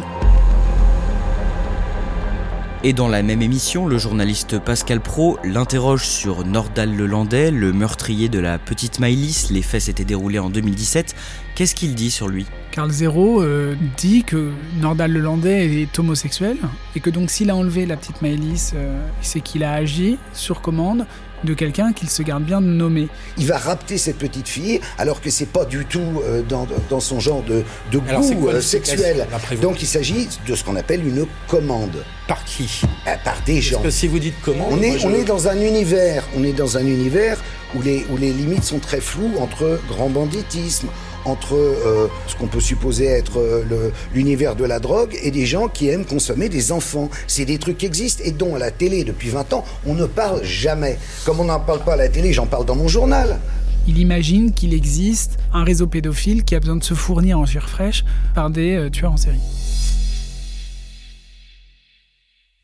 Et 2.86 2.92
dans 2.92 3.08
la 3.08 3.22
même 3.22 3.40
émission, 3.40 3.86
le 3.86 3.96
journaliste 3.96 4.58
Pascal 4.58 5.00
Pro 5.00 5.38
l'interroge 5.42 6.06
sur 6.06 6.44
Nordal 6.44 6.94
Lelandais, 6.94 7.50
le 7.50 7.72
meurtrier 7.72 8.28
de 8.28 8.38
la 8.38 8.58
petite 8.58 9.00
Maïlis. 9.00 9.46
Les 9.50 9.62
faits 9.62 9.80
s'étaient 9.80 10.04
déroulés 10.04 10.38
en 10.38 10.50
2017. 10.50 11.14
Qu'est-ce 11.54 11.74
qu'il 11.74 11.94
dit 11.94 12.10
sur 12.10 12.28
lui? 12.28 12.44
Carl 12.72 12.90
Zero 12.90 13.40
euh, 13.40 13.74
dit 13.96 14.22
que 14.22 14.50
Nordal 14.82 15.12
Lelandais 15.12 15.80
est 15.80 15.98
homosexuel 15.98 16.58
et 16.94 17.00
que 17.00 17.08
donc 17.08 17.30
s'il 17.30 17.48
a 17.48 17.56
enlevé 17.56 17.86
la 17.86 17.96
petite 17.96 18.20
Maëlys, 18.20 18.72
euh, 18.74 19.00
c'est 19.22 19.40
qu'il 19.40 19.64
a 19.64 19.72
agi 19.72 20.18
sur 20.34 20.60
commande 20.60 21.06
de 21.42 21.54
quelqu'un 21.54 21.92
qu'il 21.92 22.08
se 22.08 22.22
garde 22.22 22.44
bien 22.44 22.60
de 22.60 22.66
nommer. 22.66 23.08
Il 23.38 23.46
va 23.46 23.58
rapter 23.58 23.98
cette 23.98 24.18
petite 24.18 24.48
fille 24.48 24.80
alors 24.98 25.20
que 25.20 25.30
c'est 25.30 25.48
pas 25.48 25.64
du 25.64 25.84
tout 25.84 26.22
euh, 26.24 26.42
dans, 26.42 26.66
dans, 26.88 27.00
son 27.00 27.20
genre 27.20 27.42
de, 27.42 27.62
de 27.90 27.98
goût 27.98 28.48
euh, 28.48 28.60
sexuel. 28.60 29.26
Donc 29.60 29.82
il 29.82 29.86
s'agit 29.86 30.28
de 30.46 30.54
ce 30.54 30.64
qu'on 30.64 30.76
appelle 30.76 31.06
une 31.06 31.26
commande. 31.48 32.04
Par 32.28 32.44
qui? 32.44 32.82
Euh, 33.06 33.14
Par 33.24 33.36
des 33.44 33.60
gens. 33.60 33.76
Parce 33.82 33.86
que 33.86 33.90
si 34.00 34.08
vous 34.08 34.18
dites 34.18 34.40
commande, 34.42 34.68
on 34.72 34.82
est, 34.82 35.04
on 35.04 35.12
est 35.12 35.24
dans 35.24 35.48
un 35.48 35.60
univers, 35.60 36.24
on 36.36 36.44
est 36.44 36.52
dans 36.52 36.78
un 36.78 36.86
univers 36.86 37.38
où 37.74 37.82
les, 37.82 38.06
où 38.10 38.16
les 38.16 38.32
limites 38.32 38.64
sont 38.64 38.78
très 38.78 39.00
floues 39.00 39.32
entre 39.38 39.80
grand 39.88 40.08
banditisme, 40.08 40.88
entre 41.24 41.54
euh, 41.54 42.08
ce 42.26 42.36
qu'on 42.36 42.46
peut 42.46 42.60
supposer 42.60 43.06
être 43.06 43.38
euh, 43.38 43.90
l'univers 44.14 44.56
de 44.56 44.64
la 44.64 44.78
drogue 44.78 45.16
et 45.22 45.30
des 45.30 45.46
gens 45.46 45.68
qui 45.68 45.88
aiment 45.88 46.04
consommer 46.04 46.48
des 46.48 46.72
enfants. 46.72 47.10
C'est 47.26 47.44
des 47.44 47.58
trucs 47.58 47.78
qui 47.78 47.86
existent 47.86 48.22
et 48.24 48.30
dont 48.30 48.54
à 48.54 48.58
la 48.58 48.70
télé 48.70 49.04
depuis 49.04 49.28
20 49.30 49.52
ans, 49.52 49.64
on 49.86 49.94
ne 49.94 50.06
parle 50.06 50.42
jamais. 50.44 50.98
Comme 51.24 51.40
on 51.40 51.44
n'en 51.44 51.60
parle 51.60 51.82
pas 51.84 51.94
à 51.94 51.96
la 51.96 52.08
télé, 52.08 52.32
j'en 52.32 52.46
parle 52.46 52.66
dans 52.66 52.76
mon 52.76 52.88
journal. 52.88 53.38
Il 53.86 53.98
imagine 53.98 54.52
qu'il 54.52 54.72
existe 54.72 55.38
un 55.52 55.62
réseau 55.62 55.86
pédophile 55.86 56.44
qui 56.44 56.54
a 56.54 56.60
besoin 56.60 56.76
de 56.76 56.84
se 56.84 56.94
fournir 56.94 57.38
en 57.38 57.44
chair 57.44 57.68
fraîche 57.68 58.04
par 58.34 58.50
des 58.50 58.76
euh, 58.76 58.90
tueurs 58.90 59.12
en 59.12 59.16
série. 59.16 59.40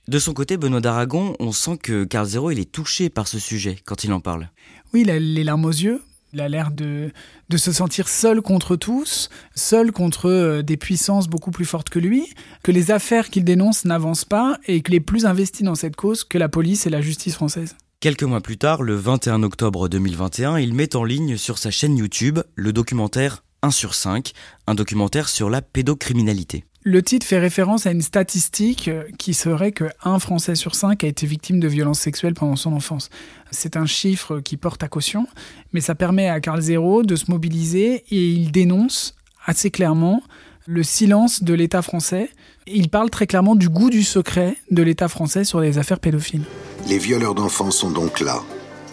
De 0.09 0.19
son 0.19 0.33
côté, 0.33 0.57
Benoît 0.57 0.81
d'Aragon, 0.81 1.37
on 1.39 1.53
sent 1.53 1.79
que 1.81 2.05
Carl 2.05 2.27
Zero 2.27 2.51
il 2.51 2.59
est 2.59 2.73
touché 2.73 3.11
par 3.11 3.29
ce 3.29 3.39
sujet 3.39 3.77
quand 3.85 4.03
il 4.03 4.13
en 4.13 4.21
parle. 4.21 4.49
Oui, 4.93 5.03
il 5.03 5.11
a 5.11 5.19
les 5.19 5.45
larmes 5.45 5.67
aux 5.67 5.71
yeux. 5.71 6.03
Il 6.33 6.41
a 6.41 6.49
l'air 6.49 6.71
de, 6.71 7.11
de 7.49 7.57
se 7.57 7.73
sentir 7.73 8.09
seul 8.09 8.41
contre 8.41 8.77
tous, 8.77 9.31
seul 9.55 9.93
contre 9.93 10.31
euh, 10.31 10.63
des 10.63 10.77
puissances 10.77 11.29
beaucoup 11.29 11.51
plus 11.51 11.65
fortes 11.65 11.89
que 11.89 11.99
lui, 11.99 12.29
que 12.63 12.73
les 12.73 12.91
affaires 12.91 13.31
qu'il 13.31 13.45
dénonce 13.45 13.85
n'avancent 13.85 14.25
pas 14.25 14.59
et 14.67 14.83
qu'il 14.83 14.95
est 14.95 15.01
plus 15.01 15.27
investi 15.27 15.63
dans 15.63 15.75
cette 15.75 15.97
cause 15.97 16.25
que 16.25 16.39
la 16.39 16.49
police 16.49 16.87
et 16.87 16.91
la 16.91 17.01
justice 17.01 17.35
française. 17.35 17.75
Quelques 18.01 18.23
mois 18.23 18.41
plus 18.41 18.57
tard, 18.57 18.83
le 18.83 18.95
21 18.95 19.43
octobre 19.43 19.89
2021, 19.89 20.59
il 20.59 20.73
met 20.73 20.97
en 20.97 21.05
ligne 21.05 21.37
sur 21.37 21.59
sa 21.59 21.71
chaîne 21.71 21.99
YouTube 21.99 22.39
le 22.55 22.73
documentaire 22.73 23.45
1 23.63 23.71
sur 23.71 23.95
5, 23.95 24.33
un 24.67 24.75
documentaire 24.75 25.29
sur 25.29 25.51
la 25.51 25.61
pédocriminalité. 25.61 26.65
Le 26.83 27.03
titre 27.03 27.27
fait 27.27 27.39
référence 27.39 27.87
à 27.87 27.91
une 27.91 28.01
statistique 28.01 28.89
euh, 28.89 29.03
qui 29.19 29.35
serait 29.35 29.73
que 29.73 29.85
un 30.03 30.19
Français 30.19 30.55
sur 30.55 30.75
cinq 30.75 31.05
a 31.05 31.09
été 31.09 31.27
victime 31.27 31.61
de 31.61 31.69
violences 31.69 32.01
sexuelles 32.01 32.33
pendant 32.33 32.57
son 32.57 32.73
enfance. 32.73 33.11
C'est 33.51 33.77
un 33.77 33.85
chiffre 33.85 34.41
qui 34.41 34.57
porte 34.57 34.83
à 34.83 34.89
caution, 34.89 35.27
mais 35.75 35.83
ça 35.83 35.95
permet 35.95 36.31
à 36.31 36.41
Carl 36.41 36.59
Zero 36.63 37.03
de 37.03 37.17
se 37.17 37.31
mobiliser 37.31 38.03
et 38.11 38.31
il 38.31 38.51
dénonce 38.51 39.15
assez 39.45 39.71
clairement 39.71 40.23
le 40.67 40.83
silence 40.83 41.43
de 41.43 41.53
l'État 41.53 41.83
français. 41.83 42.31
Il 42.67 42.89
parle 42.89 43.11
très 43.11 43.27
clairement 43.27 43.57
du 43.57 43.69
goût 43.69 43.91
du 43.91 44.03
secret 44.03 44.57
de 44.71 44.83
l'État 44.83 45.09
français 45.09 45.45
sur 45.45 45.61
les 45.61 45.77
affaires 45.77 46.01
pédophiles. 46.01 46.45
Les 46.89 46.99
violeurs 46.99 47.35
d'enfants 47.35 47.71
sont 47.71 47.91
donc 47.91 48.21
là, 48.21 48.41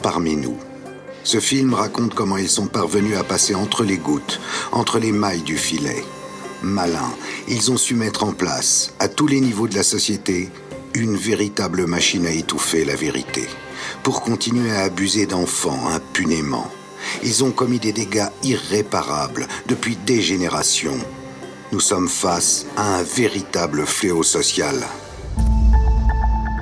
parmi 0.04 0.36
nous. 0.36 0.58
Ce 1.23 1.39
film 1.39 1.73
raconte 1.73 2.13
comment 2.13 2.36
ils 2.36 2.50
sont 2.50 2.67
parvenus 2.67 3.15
à 3.15 3.23
passer 3.23 3.56
entre 3.56 3.86
les 3.86 3.97
gouttes, 3.97 4.41
entre 4.73 5.00
les 5.00 5.13
mailles 5.13 5.43
du 5.43 5.56
filet 5.56 6.04
malins, 6.62 7.13
ils 7.48 7.72
ont 7.72 7.78
su 7.78 7.96
mettre 7.96 8.24
en 8.24 8.34
place, 8.34 8.93
à 9.00 9.08
tous 9.08 9.28
les 9.28 9.39
niveaux 9.39 9.67
de 9.67 9.76
la 9.76 9.84
société, 9.84 10.50
une 10.93 11.15
véritable 11.15 11.86
machine 11.86 12.26
à 12.26 12.32
étouffer 12.32 12.86
la 12.86 12.96
vérité, 12.96 13.48
pour 14.04 14.22
continuer 14.22 14.72
à 14.72 14.84
abuser 14.84 15.26
d'enfants 15.26 15.88
impunément. 15.89 16.70
Ils 17.24 17.43
ont 17.43 17.52
commis 17.52 17.80
des 17.80 17.93
dégâts 17.93 18.28
irréparables 18.43 19.48
depuis 19.67 19.96
des 19.96 20.22
générations. 20.22 20.98
Nous 21.72 21.80
sommes 21.80 22.10
face 22.10 22.65
à 22.76 22.98
un 22.98 23.04
véritable 23.04 23.86
fléau 23.86 24.24
social. 24.24 24.88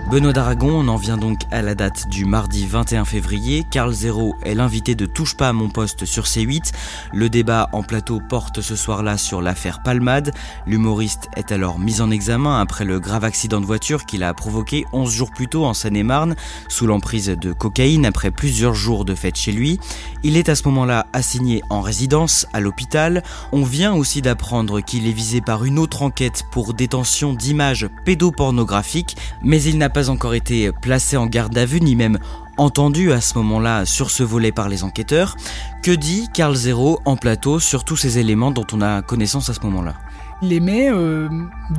Benoît 0.10 0.34
d'Aragon, 0.34 0.70
on 0.70 0.88
en 0.88 0.98
vient 0.98 1.18
donc 1.18 1.40
à 1.50 1.64
la 1.64 1.74
date 1.74 2.08
du 2.10 2.26
mardi 2.26 2.68
21 2.68 3.06
février. 3.06 3.66
Carl 3.72 3.92
Zero 3.92 4.36
est 4.44 4.54
l'invité 4.54 4.94
de 4.94 5.08
Touche 5.08 5.36
pas 5.36 5.50
à 5.50 5.54
mon 5.54 5.70
poste 5.70 6.06
sur 6.06 6.26
C8. 6.26 6.74
Le 7.12 7.28
débat 7.28 7.70
en 7.74 7.82
plateau 7.82 8.22
porte 8.30 8.62
ce 8.62 8.76
soir-là 8.76 9.18
sur 9.18 9.42
l'affaire 9.42 9.82
Palmade. 9.82 10.32
L'humoriste 10.68 11.28
est 11.36 11.52
alors 11.52 11.80
mis 11.80 12.02
en 12.02 12.12
examen 12.12 12.62
après 12.62 12.86
le 12.86 13.00
grave 13.00 13.24
accident 13.24 13.60
de 13.60 13.66
voiture 13.66 14.06
qu'il 14.06 14.22
a 14.22 14.32
provoqué 14.36 14.86
11 14.94 15.12
jours 15.12 15.32
plus 15.32 15.48
tôt 15.48 15.66
en 15.66 15.74
Seine-et-Marne, 15.74 16.36
sous 16.70 16.86
l'emprise 16.86 17.30
de 17.30 17.52
cocaïne 17.52 18.06
après 18.06 18.30
plusieurs 18.30 18.76
jours 18.76 19.06
de 19.06 19.16
fête 19.16 19.38
chez 19.38 19.54
lui. 19.54 19.80
Il 20.22 20.38
est 20.38 20.50
à 20.50 20.56
ce 20.56 20.68
moment-là 20.68 21.08
assigné 21.14 21.64
en 21.72 21.82
résidence 21.82 22.46
à 22.54 22.60
l'hôpital. 22.60 23.24
On 23.52 23.64
vient 23.64 23.96
aussi 23.96 24.22
d'apprendre 24.22 24.82
qu'il 24.82 25.08
est 25.08 25.14
visé 25.14 25.42
par 25.42 25.66
une 25.66 25.80
autre 25.80 26.04
enquête 26.04 26.44
pour 26.52 26.76
détention 26.76 27.34
d'images 27.34 27.90
pédopornographiques, 28.06 29.18
mais 29.42 29.62
il 29.64 29.80
n'a 29.80 29.90
pas 29.96 30.10
encore 30.10 30.34
été 30.34 30.74
placé 30.74 31.16
en 31.16 31.26
garde 31.26 31.58
à 31.58 31.64
vue 31.64 31.80
ni 31.80 31.96
même 31.96 32.20
entendu 32.58 33.14
à 33.14 33.22
ce 33.22 33.38
moment-là 33.38 33.86
sur 33.86 34.12
ce 34.12 34.24
volet 34.24 34.52
par 34.52 34.68
les 34.68 34.84
enquêteurs. 34.84 35.38
Que 35.84 35.92
dit 35.92 36.28
Carl 36.34 36.54
Zero 36.54 37.00
en 37.06 37.16
plateau 37.16 37.60
sur 37.62 37.86
tous 37.86 37.96
ces 37.96 38.20
éléments 38.20 38.52
dont 38.52 38.68
on 38.74 38.82
a 38.82 39.02
connaissance 39.02 39.50
à 39.50 39.54
ce 39.54 39.62
moment-là? 39.62 39.94
Il 40.42 40.52
émet 40.52 40.92
euh, 40.92 41.30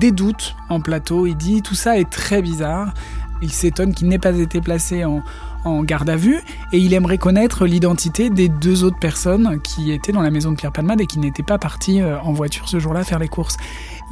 des 0.01 0.13
doutes 0.13 0.57
en 0.71 0.81
plateau, 0.81 1.27
il 1.27 1.37
dit 1.37 1.61
tout 1.61 1.75
ça 1.75 1.99
est 1.99 2.09
très 2.09 2.41
bizarre. 2.41 2.95
Il 3.43 3.53
s'étonne 3.53 3.93
qu'il 3.93 4.09
n'ait 4.09 4.19
pas 4.19 4.35
été 4.35 4.63
placé 4.63 5.05
en, 5.05 5.23
en 5.67 5.83
garde 5.83 6.09
à 6.09 6.17
vue 6.17 6.41
et 6.73 6.79
il 6.79 6.95
aimerait 6.95 7.19
connaître 7.19 7.67
l'identité 7.67 8.31
des 8.31 8.49
deux 8.49 8.85
autres 8.85 8.99
personnes 8.99 9.61
qui 9.63 9.91
étaient 9.93 10.13
dans 10.13 10.23
la 10.23 10.31
maison 10.31 10.53
de 10.53 10.57
Pierre 10.57 10.73
Palmade 10.73 11.01
et 11.01 11.07
qui 11.07 11.19
n'étaient 11.19 11.43
pas 11.43 11.59
parties 11.59 12.01
euh, 12.01 12.19
en 12.21 12.33
voiture 12.33 12.69
ce 12.69 12.79
jour-là 12.79 13.03
faire 13.05 13.19
les 13.19 13.29
courses. 13.29 13.57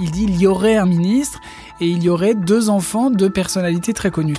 Il 0.00 0.10
dit 0.10 0.24
il 0.24 0.36
y 0.40 0.46
aurait 0.48 0.76
un 0.76 0.86
ministre 0.86 1.40
et 1.80 1.86
il 1.86 2.02
y 2.02 2.08
aurait 2.08 2.34
deux 2.34 2.68
enfants 2.68 3.10
de 3.10 3.28
personnalités 3.28 3.92
très 3.94 4.10
connues. 4.10 4.34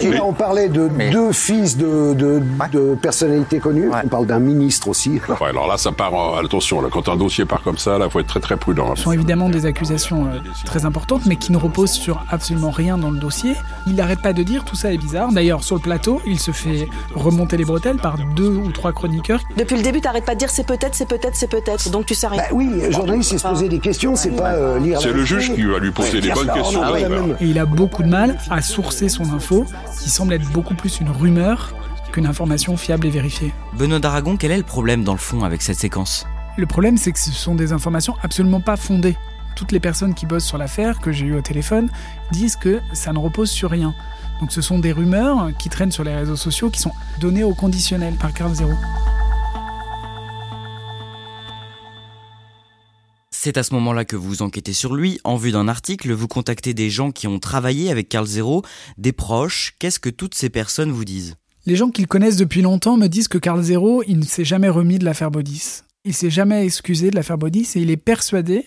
Et 0.00 0.10
là, 0.12 0.20
on 0.24 0.32
parlait 0.32 0.68
de 0.68 0.88
deux 1.10 1.32
fils 1.32 1.76
de, 1.76 2.14
de, 2.14 2.40
de 2.72 2.94
personnalités 2.94 3.58
connues. 3.58 3.90
On 4.04 4.06
parle 4.08 4.26
d'un 4.26 4.38
ministre 4.38 4.86
aussi. 4.88 5.20
Ouais, 5.28 5.48
alors 5.48 5.66
là, 5.66 5.76
ça 5.76 5.90
part. 5.90 6.14
en- 6.14 6.36
Attention, 6.36 6.80
là, 6.80 6.88
quand 6.92 7.08
un 7.08 7.16
dossier 7.16 7.44
part 7.46 7.62
comme 7.62 7.78
ça, 7.78 7.98
là, 7.98 8.08
faut 8.08 8.20
être 8.20 8.28
très 8.28 8.38
très 8.40 8.56
prudent. 8.56 8.94
Ce 8.94 9.02
sont 9.02 9.12
évidemment 9.12 9.48
des 9.50 9.66
accusations 9.66 10.26
euh, 10.26 10.38
très 10.64 10.84
importantes, 10.84 11.22
mais 11.26 11.34
qui 11.36 11.50
ne 11.50 11.56
reposent 11.56 11.90
sur 11.90 12.22
absolument 12.30 12.70
rien 12.70 12.96
dans 12.96 13.10
le 13.10 13.18
dossier. 13.18 13.54
Il 13.88 13.96
n'arrête 13.96 14.22
pas 14.22 14.32
de 14.32 14.42
dire 14.44 14.64
tout 14.64 14.76
ça 14.76 14.92
est 14.92 14.98
bizarre. 14.98 15.32
D'ailleurs, 15.32 15.64
sur 15.64 15.74
le 15.76 15.82
plateau, 15.82 16.20
il 16.26 16.38
se 16.38 16.52
fait 16.58 16.88
remonter 17.14 17.56
les 17.56 17.64
bretelles 17.64 17.96
par 17.96 18.16
deux 18.36 18.48
ou 18.50 18.70
trois 18.72 18.92
chroniqueurs. 18.92 19.40
Depuis 19.56 19.76
le 19.76 19.82
début, 19.82 20.00
t'arrêtes 20.00 20.24
pas 20.24 20.34
de 20.34 20.38
dire 20.38 20.50
c'est 20.50 20.66
peut-être, 20.66 20.94
c'est 20.94 21.08
peut-être, 21.08 21.34
c'est 21.36 21.48
peut-être. 21.50 21.90
Donc 21.90 22.06
tu 22.06 22.14
sais 22.14 22.26
rien. 22.26 22.42
Bah 22.42 22.48
oui, 22.52 22.68
journaliste, 22.90 23.30
c'est 23.30 23.38
se 23.38 23.46
poser 23.48 23.68
des 23.68 23.78
questions, 23.78 24.16
c'est 24.16 24.30
pas 24.36 24.52
euh, 24.52 24.78
lire. 24.78 25.00
C'est 25.00 25.12
le 25.12 25.24
juge 25.24 25.54
qui 25.54 25.62
va 25.64 25.78
lui 25.78 25.90
poser 25.90 26.14
Ouais, 26.14 26.20
dire 26.20 26.34
bonnes 26.34 26.46
ça, 26.48 26.54
questions. 26.54 26.80
on 26.80 26.82
a 26.82 26.86
pas 26.92 27.00
la 27.00 27.08
d'ailleurs. 27.08 27.26
même- 27.26 27.36
Et 27.40 27.46
il 27.46 27.58
a 27.58 27.64
beaucoup 27.66 28.02
de 28.02 28.08
mal 28.08 28.38
à 28.50 28.60
sourcer 28.62 29.08
son 29.08 29.32
info, 29.32 29.64
qui 30.02 30.10
semble 30.10 30.32
être 30.34 30.48
beaucoup 30.50 30.74
plus 30.74 31.00
une 31.00 31.10
rumeur 31.10 31.72
qu'une 32.12 32.26
information 32.26 32.76
fiable 32.76 33.06
et 33.06 33.10
vérifiée. 33.10 33.52
Benoît 33.74 33.98
d'Aragon, 33.98 34.36
quel 34.36 34.50
est 34.50 34.56
le 34.56 34.62
problème 34.62 35.04
dans 35.04 35.12
le 35.12 35.18
fond 35.18 35.42
avec 35.44 35.62
cette 35.62 35.78
séquence? 35.78 36.26
Le 36.56 36.66
problème, 36.66 36.96
c'est 36.96 37.12
que 37.12 37.18
ce 37.18 37.30
sont 37.30 37.54
des 37.54 37.72
informations 37.72 38.14
absolument 38.22 38.60
pas 38.60 38.76
fondées. 38.76 39.16
Toutes 39.54 39.72
les 39.72 39.80
personnes 39.80 40.14
qui 40.14 40.24
bossent 40.26 40.44
sur 40.46 40.56
l'affaire, 40.58 41.00
que 41.00 41.12
j'ai 41.12 41.26
eu 41.26 41.34
au 41.36 41.40
téléphone, 41.40 41.88
disent 42.32 42.56
que 42.56 42.80
ça 42.92 43.12
ne 43.12 43.18
repose 43.18 43.50
sur 43.50 43.70
rien. 43.70 43.94
Donc 44.40 44.52
ce 44.52 44.60
sont 44.60 44.78
des 44.78 44.92
rumeurs 44.92 45.50
qui 45.58 45.68
traînent 45.68 45.92
sur 45.92 46.04
les 46.04 46.14
réseaux 46.14 46.36
sociaux 46.36 46.70
qui 46.70 46.80
sont 46.80 46.92
données 47.20 47.44
au 47.44 47.54
conditionnel 47.54 48.14
par 48.14 48.32
Carl 48.32 48.54
Zero. 48.54 48.72
C'est 53.30 53.56
à 53.56 53.62
ce 53.62 53.72
moment-là 53.74 54.04
que 54.04 54.16
vous 54.16 54.42
enquêtez 54.42 54.72
sur 54.72 54.94
lui, 54.94 55.20
en 55.24 55.36
vue 55.36 55.52
d'un 55.52 55.68
article, 55.68 56.12
vous 56.12 56.28
contactez 56.28 56.74
des 56.74 56.90
gens 56.90 57.12
qui 57.12 57.26
ont 57.28 57.38
travaillé 57.38 57.90
avec 57.90 58.08
Carl 58.08 58.26
Zero, 58.26 58.62
des 58.96 59.12
proches, 59.12 59.74
qu'est-ce 59.78 60.00
que 60.00 60.10
toutes 60.10 60.34
ces 60.34 60.50
personnes 60.50 60.90
vous 60.90 61.04
disent? 61.04 61.36
Les 61.64 61.76
gens 61.76 61.90
qui 61.90 62.00
le 62.02 62.08
connaissent 62.08 62.36
depuis 62.36 62.62
longtemps 62.62 62.96
me 62.96 63.06
disent 63.06 63.28
que 63.28 63.38
Carl 63.38 63.62
Zero, 63.62 64.02
il 64.06 64.18
ne 64.18 64.24
s'est 64.24 64.44
jamais 64.44 64.68
remis 64.68 64.98
de 64.98 65.04
l'affaire 65.04 65.30
Bodis. 65.30 65.82
Il 66.04 66.14
s'est 66.14 66.30
jamais 66.30 66.64
excusé 66.64 67.10
de 67.10 67.16
l'affaire 67.16 67.38
Bodis 67.38 67.72
et 67.76 67.80
il 67.80 67.90
est 67.90 67.96
persuadé 67.96 68.64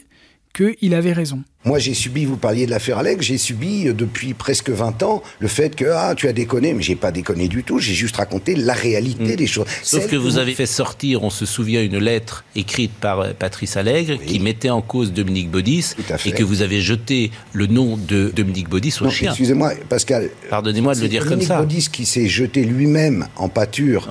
qu'il 0.54 0.94
avait 0.94 1.14
raison. 1.14 1.44
Moi, 1.64 1.78
j'ai 1.78 1.94
subi, 1.94 2.26
vous 2.26 2.38
parliez 2.38 2.66
de 2.66 2.72
l'affaire 2.72 2.98
Alex, 2.98 3.24
j'ai 3.24 3.38
subi 3.38 3.88
euh, 3.88 3.94
depuis 3.94 4.34
presque 4.34 4.72
20 4.72 5.04
ans 5.04 5.22
le 5.40 5.48
fait 5.48 5.76
que, 5.76 5.86
ah, 5.94 6.16
tu 6.18 6.28
as 6.28 6.34
déconné, 6.34 6.74
mais 6.74 6.82
j'ai 6.82 6.96
pas 6.96 7.12
déconné 7.12 7.48
du 7.48 7.64
tout, 7.64 7.78
j'ai 7.78 7.94
juste 7.94 8.16
raconté 8.16 8.56
la 8.56 8.74
réalité 8.74 9.36
des 9.36 9.46
choses. 9.46 9.68
Sauf 9.84 10.08
que 10.08 10.16
vous 10.16 10.40
avez 10.40 10.56
fait 10.56 10.66
sortir, 10.66 11.24
on 11.24 11.30
se 11.30 11.46
souvient, 11.46 11.84
une 11.84 12.00
lettre 12.00 12.46
écrite 12.56 12.92
par 12.94 13.20
euh, 13.20 13.32
Patrice 13.38 13.78
Allègre 13.78 14.18
qui 14.26 14.40
mettait 14.40 14.72
en 14.72 14.82
cause 14.82 15.14
Dominique 15.14 15.52
Baudis 15.52 15.94
et 16.26 16.32
que 16.32 16.44
vous 16.44 16.64
avez 16.64 16.82
jeté 16.82 17.30
le 17.54 17.68
nom 17.68 17.96
de 17.96 18.32
Dominique 18.36 18.68
Baudis 18.68 18.96
au 19.02 19.06
Non, 19.06 19.10
chien. 19.12 19.30
excusez-moi, 19.30 19.74
Pascal. 19.88 20.30
Pardonnez-moi 20.50 20.96
de 20.96 21.02
le 21.02 21.08
dire 21.10 21.22
comme 21.22 21.30
Dominique 21.32 21.48
ça. 21.48 21.60
Baudis 21.60 21.90
qui 21.92 22.06
s'est 22.06 22.28
jeté 22.28 22.64
lui-même 22.64 23.28
en 23.36 23.50
pâture 23.50 24.10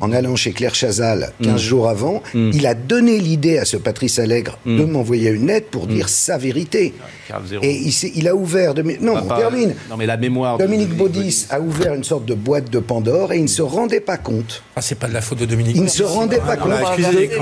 en 0.00 0.12
allant 0.12 0.36
chez 0.36 0.52
Claire 0.52 0.74
Chazal 0.76 1.32
15 1.42 1.52
Mm. 1.54 1.58
jours 1.58 1.88
avant. 1.88 2.22
Il 2.34 2.64
a 2.66 2.74
donné 2.74 3.18
l'idée 3.18 3.58
à 3.58 3.64
ce 3.64 3.76
Patrice 3.76 4.20
Allègre 4.20 4.56
de 4.66 4.84
m'envoyer 4.84 5.30
une 5.30 5.48
lettre 5.48 5.66
pour 5.70 5.88
dire 5.88 6.08
sa 6.08 6.38
vérité. 6.38 6.91
Et 7.62 7.72
il, 8.14 8.28
a 8.28 8.34
ouvert... 8.34 8.74
Non, 9.00 9.14
Ah, 9.16 9.22
on 9.24 9.36
termine. 9.36 9.74
Non, 9.90 9.96
mais 9.96 10.06
la 10.06 10.16
mémoire. 10.16 10.58
de 10.58 10.64
Dominique 10.64 10.94
Baudis 10.96 11.46
a 11.50 11.60
ouvert 11.60 11.94
une 11.94 12.04
sorte 12.04 12.24
de 12.24 12.34
boîte 12.34 12.70
de 12.70 12.78
Pandore 12.78 13.32
et 13.32 13.36
il 13.36 13.42
ne 13.44 13.48
se 13.48 13.62
rendait 13.62 14.00
pas 14.00 14.16
compte. 14.16 14.62
Ah, 14.76 14.82
c'est 14.82 14.94
pas 14.98 15.08
de 15.08 15.14
la 15.14 15.20
faute 15.20 15.38
de 15.38 15.44
Dominique. 15.46 15.76
Il 15.76 15.82
ne 15.82 15.88
se 15.88 16.02
rendait 16.02 16.38
pas 16.38 16.56
compte. 16.56 16.70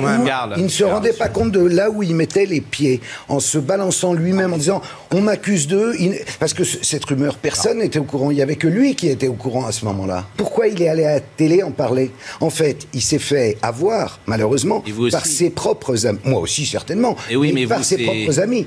même. 0.02 0.22
Où- 0.22 0.24
Il 0.58 0.64
ne 0.64 0.68
se 0.68 0.84
rendait 0.84 1.12
pas 1.12 1.28
compte 1.28 1.52
de 1.52 1.60
là 1.60 1.90
où 1.90 2.02
il 2.02 2.14
mettait 2.14 2.46
les 2.46 2.60
pieds, 2.60 3.00
en 3.28 3.40
se 3.40 3.58
balançant 3.58 4.12
lui-même, 4.14 4.52
en 4.52 4.58
disant 4.58 4.82
on 5.12 5.20
m'accuse 5.20 5.66
d'eux. 5.66 5.94
Parce 6.38 6.54
que 6.54 6.64
ce- 6.64 6.78
cette 6.82 7.04
rumeur, 7.04 7.36
personne 7.36 7.78
n'était 7.78 7.98
au 7.98 8.04
courant. 8.04 8.30
Il 8.30 8.36
y 8.38 8.42
avait 8.42 8.56
que 8.56 8.68
lui 8.68 8.94
qui 8.94 9.08
était 9.08 9.28
au 9.28 9.34
courant 9.34 9.66
à 9.66 9.72
ce 9.72 9.84
moment-là. 9.86 10.26
Pourquoi 10.36 10.68
il 10.68 10.80
est 10.82 10.88
allé 10.88 11.04
à 11.04 11.14
la 11.14 11.20
télé 11.20 11.62
en 11.62 11.70
parler? 11.70 12.10
En 12.40 12.50
fait, 12.50 12.86
il 12.94 13.00
s'est 13.02 13.18
fait 13.18 13.56
avoir, 13.62 14.20
malheureusement, 14.26 14.82
par 15.10 15.26
ses 15.26 15.50
propres 15.50 16.06
amis. 16.06 16.18
Moi 16.24 16.40
aussi, 16.40 16.66
certainement. 16.66 17.16
Et 17.30 17.36
oui, 17.36 17.52
mais 17.54 17.66
par 17.66 17.78
vous, 17.78 17.84
ses 17.84 17.96
propres 17.98 18.40
amis. 18.40 18.66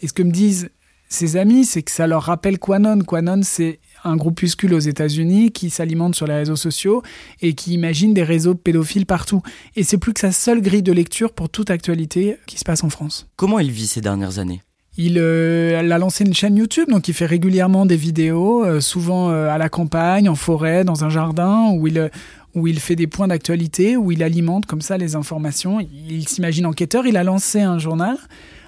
Et 0.00 0.08
ce 0.08 0.12
que 0.12 0.22
me 0.22 0.30
disent 0.30 0.70
ses 1.08 1.36
amis, 1.36 1.64
c'est 1.64 1.82
que 1.82 1.90
ça 1.90 2.06
leur 2.06 2.22
rappelle 2.22 2.58
Quanon. 2.58 3.00
Quanon, 3.00 3.40
c'est 3.42 3.80
un 4.04 4.16
groupuscule 4.16 4.72
aux 4.74 4.78
États-Unis 4.78 5.50
qui 5.50 5.68
s'alimente 5.68 6.14
sur 6.14 6.26
les 6.26 6.34
réseaux 6.34 6.56
sociaux 6.56 7.02
et 7.42 7.54
qui 7.54 7.74
imagine 7.74 8.14
des 8.14 8.22
réseaux 8.22 8.54
pédophiles 8.54 9.06
partout. 9.06 9.42
Et 9.74 9.82
c'est 9.82 9.98
plus 9.98 10.12
que 10.12 10.20
sa 10.20 10.32
seule 10.32 10.62
grille 10.62 10.82
de 10.82 10.92
lecture 10.92 11.32
pour 11.32 11.48
toute 11.48 11.70
actualité 11.70 12.38
qui 12.46 12.58
se 12.58 12.64
passe 12.64 12.84
en 12.84 12.90
France. 12.90 13.28
Comment 13.36 13.58
il 13.58 13.70
vit 13.72 13.88
ces 13.88 14.00
dernières 14.00 14.38
années? 14.38 14.62
Il 14.96 15.18
euh, 15.18 15.78
a 15.78 15.98
lancé 15.98 16.24
une 16.24 16.34
chaîne 16.34 16.56
YouTube, 16.56 16.88
donc 16.90 17.08
il 17.08 17.14
fait 17.14 17.26
régulièrement 17.26 17.86
des 17.86 17.96
vidéos, 17.96 18.64
euh, 18.64 18.80
souvent 18.80 19.30
euh, 19.30 19.48
à 19.48 19.56
la 19.56 19.68
campagne, 19.68 20.28
en 20.28 20.34
forêt, 20.34 20.84
dans 20.84 21.04
un 21.04 21.08
jardin, 21.08 21.70
où 21.72 21.86
il, 21.86 22.10
où 22.54 22.66
il 22.66 22.78
fait 22.80 22.96
des 22.96 23.06
points 23.06 23.28
d'actualité, 23.28 23.96
où 23.96 24.12
il 24.12 24.22
alimente 24.22 24.66
comme 24.66 24.80
ça 24.80 24.98
les 24.98 25.16
informations. 25.16 25.78
Il 25.80 26.28
s'imagine 26.28 26.66
enquêteur. 26.66 27.06
Il 27.06 27.16
a 27.16 27.24
lancé 27.24 27.60
un 27.60 27.78
journal, 27.78 28.16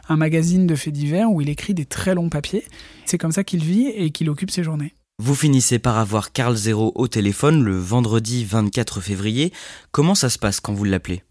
un 0.08 0.16
magazine 0.16 0.66
de 0.66 0.74
faits 0.74 0.92
divers, 0.92 1.30
où 1.30 1.40
il 1.40 1.48
écrit 1.48 1.74
des 1.74 1.84
très 1.84 2.14
longs 2.14 2.28
papiers. 2.28 2.64
C'est 3.04 3.18
comme 3.18 3.32
ça 3.32 3.44
qu'il 3.44 3.64
vit 3.64 3.88
et 3.88 4.10
qu'il 4.10 4.28
occupe 4.30 4.50
ses 4.50 4.62
journées. 4.64 4.94
Vous 5.18 5.34
finissez 5.34 5.78
par 5.78 5.98
avoir 5.98 6.32
Carl 6.32 6.56
Zero 6.56 6.92
au 6.94 7.06
téléphone 7.06 7.62
le 7.62 7.78
vendredi 7.78 8.44
24 8.44 9.00
février. 9.00 9.52
Comment 9.92 10.14
ça 10.14 10.28
se 10.28 10.38
passe 10.38 10.60
quand 10.60 10.72
vous 10.72 10.84
l'appelez? 10.84 11.22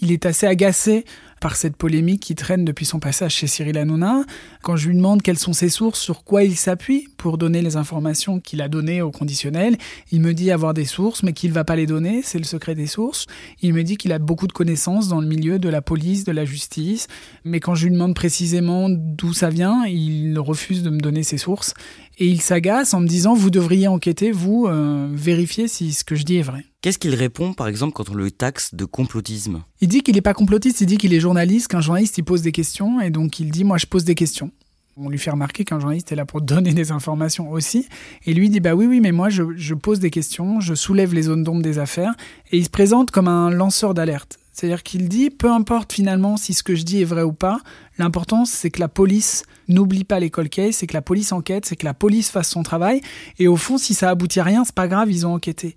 Il 0.00 0.12
est 0.12 0.26
assez 0.26 0.46
agacé 0.46 1.04
par 1.40 1.56
cette 1.56 1.76
polémique 1.76 2.20
qui 2.20 2.34
traîne 2.34 2.64
depuis 2.64 2.86
son 2.86 3.00
passage 3.00 3.34
chez 3.34 3.46
Cyril 3.46 3.78
Hanouna. 3.78 4.24
Quand 4.62 4.76
je 4.76 4.88
lui 4.88 4.96
demande 4.96 5.22
quelles 5.22 5.38
sont 5.38 5.52
ses 5.52 5.68
sources, 5.68 6.00
sur 6.00 6.24
quoi 6.24 6.44
il 6.44 6.56
s'appuie 6.56 7.08
pour 7.16 7.38
donner 7.38 7.62
les 7.62 7.76
informations 7.76 8.40
qu'il 8.40 8.62
a 8.62 8.68
données 8.68 9.02
au 9.02 9.10
conditionnel, 9.10 9.76
il 10.10 10.20
me 10.20 10.34
dit 10.34 10.50
avoir 10.50 10.74
des 10.74 10.84
sources, 10.84 11.22
mais 11.22 11.32
qu'il 11.32 11.52
va 11.52 11.64
pas 11.64 11.76
les 11.76 11.86
donner, 11.86 12.22
c'est 12.22 12.38
le 12.38 12.44
secret 12.44 12.74
des 12.74 12.86
sources. 12.86 13.26
Il 13.62 13.74
me 13.74 13.82
dit 13.82 13.96
qu'il 13.96 14.12
a 14.12 14.18
beaucoup 14.18 14.46
de 14.46 14.52
connaissances 14.52 15.08
dans 15.08 15.20
le 15.20 15.26
milieu 15.26 15.58
de 15.58 15.68
la 15.68 15.82
police, 15.82 16.24
de 16.24 16.32
la 16.32 16.44
justice, 16.44 17.06
mais 17.44 17.60
quand 17.60 17.74
je 17.74 17.86
lui 17.86 17.92
demande 17.92 18.14
précisément 18.14 18.88
d'où 18.90 19.32
ça 19.32 19.50
vient, 19.50 19.84
il 19.86 20.38
refuse 20.38 20.82
de 20.82 20.90
me 20.90 21.00
donner 21.00 21.22
ses 21.22 21.38
sources. 21.38 21.74
Et 22.18 22.26
il 22.26 22.40
s'agace 22.40 22.94
en 22.94 23.00
me 23.00 23.08
disant, 23.08 23.34
vous 23.34 23.50
devriez 23.50 23.88
enquêter, 23.88 24.30
vous, 24.30 24.66
euh, 24.68 25.08
vérifier 25.12 25.66
si 25.66 25.92
ce 25.92 26.04
que 26.04 26.14
je 26.14 26.22
dis 26.22 26.36
est 26.36 26.42
vrai. 26.42 26.64
Qu'est-ce 26.84 26.98
qu'il 26.98 27.14
répond 27.14 27.54
par 27.54 27.66
exemple 27.66 27.94
quand 27.94 28.10
on 28.10 28.14
le 28.14 28.30
taxe 28.30 28.74
de 28.74 28.84
complotisme 28.84 29.62
Il 29.80 29.88
dit 29.88 30.02
qu'il 30.02 30.16
n'est 30.16 30.20
pas 30.20 30.34
complotiste, 30.34 30.82
il 30.82 30.86
dit 30.86 30.98
qu'il 30.98 31.14
est 31.14 31.18
journaliste, 31.18 31.33
qu'un 31.68 31.80
journaliste 31.80 32.18
il 32.18 32.24
pose 32.24 32.42
des 32.42 32.52
questions, 32.52 33.00
et 33.00 33.10
donc 33.10 33.40
il 33.40 33.50
dit 33.50 33.64
moi 33.64 33.78
je 33.78 33.86
pose 33.86 34.04
des 34.04 34.14
questions. 34.14 34.50
On 34.96 35.08
lui 35.08 35.18
fait 35.18 35.30
remarquer 35.30 35.64
qu'un 35.64 35.80
journaliste 35.80 36.12
est 36.12 36.16
là 36.16 36.24
pour 36.24 36.40
donner 36.40 36.72
des 36.72 36.92
informations 36.92 37.50
aussi, 37.50 37.88
et 38.26 38.34
lui 38.34 38.48
dit 38.48 38.60
bah 38.60 38.74
oui 38.74 38.86
oui 38.86 39.00
mais 39.00 39.12
moi 39.12 39.28
je, 39.28 39.74
pose 39.74 40.00
des 40.00 40.10
questions, 40.10 40.60
je 40.60 40.74
soulève 40.74 41.14
les 41.14 41.22
zones 41.22 41.42
d'ombre 41.42 41.62
des 41.62 41.78
affaires, 41.78 42.14
et 42.52 42.58
il 42.58 42.64
se 42.64 42.70
présente 42.70 43.10
comme 43.10 43.28
un 43.28 43.50
lanceur 43.50 43.94
d'alerte. 43.94 44.38
C'est-à-dire 44.52 44.84
qu'il 44.84 45.08
dit, 45.08 45.30
peu 45.30 45.50
importe 45.50 45.92
finalement 45.92 46.36
si 46.36 46.54
ce 46.54 46.62
que 46.62 46.76
je 46.76 46.84
dis 46.84 47.02
est 47.02 47.04
vrai 47.04 47.22
ou 47.22 47.32
pas, 47.32 47.58
l'important 47.98 48.44
c'est 48.44 48.70
que 48.70 48.80
la 48.80 48.88
police 48.88 49.42
n'oublie 49.66 50.04
pas 50.04 50.20
les 50.20 50.30
cold 50.30 50.48
cases, 50.48 50.76
c'est 50.76 50.86
que 50.86 50.94
la 50.94 51.02
police 51.02 51.32
enquête, 51.32 51.66
c'est 51.66 51.76
que 51.76 51.84
la 51.84 51.94
police 51.94 52.30
fasse 52.30 52.48
son 52.48 52.62
travail, 52.62 53.00
et 53.38 53.48
au 53.48 53.56
fond 53.56 53.78
si 53.78 53.94
ça 53.94 54.10
aboutit 54.10 54.40
à 54.40 54.44
rien, 54.44 54.64
c'est 54.64 54.74
pas 54.74 54.88
grave, 54.88 55.10
ils 55.10 55.26
ont 55.26 55.34
enquêté. 55.34 55.76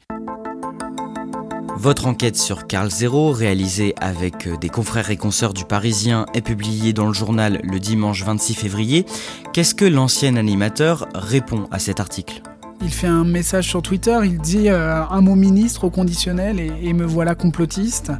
Votre 1.80 2.08
enquête 2.08 2.38
sur 2.38 2.66
Carl 2.66 2.90
Zero, 2.90 3.32
réalisée 3.32 3.94
avec 4.02 4.48
euh, 4.48 4.58
des 4.58 4.68
confrères 4.68 5.12
et 5.12 5.16
consoeurs 5.16 5.54
du 5.54 5.64
Parisien, 5.64 6.26
est 6.34 6.42
publiée 6.42 6.92
dans 6.92 7.06
le 7.06 7.14
journal 7.14 7.62
le 7.64 7.80
dimanche 7.80 8.24
26 8.24 8.56
février. 8.56 9.06
Qu'est-ce 9.54 9.76
que 9.76 9.86
l'ancien 9.86 10.38
animateur 10.38 11.08
répond 11.14 11.68
à 11.70 11.78
cet 11.78 12.00
article? 12.00 12.42
Il 12.82 12.92
fait 12.92 13.08
un 13.08 13.24
message 13.24 13.68
sur 13.68 13.84
Twitter, 13.84 14.18
il 14.24 14.40
dit 14.40 14.70
euh, 14.70 15.04
un 15.04 15.22
mot 15.22 15.36
ministre 15.36 15.84
au 15.84 15.90
conditionnel 15.92 16.60
et, 16.60 16.94
me 16.94 17.06
voilà 17.06 17.36
complotiste, 17.36 18.12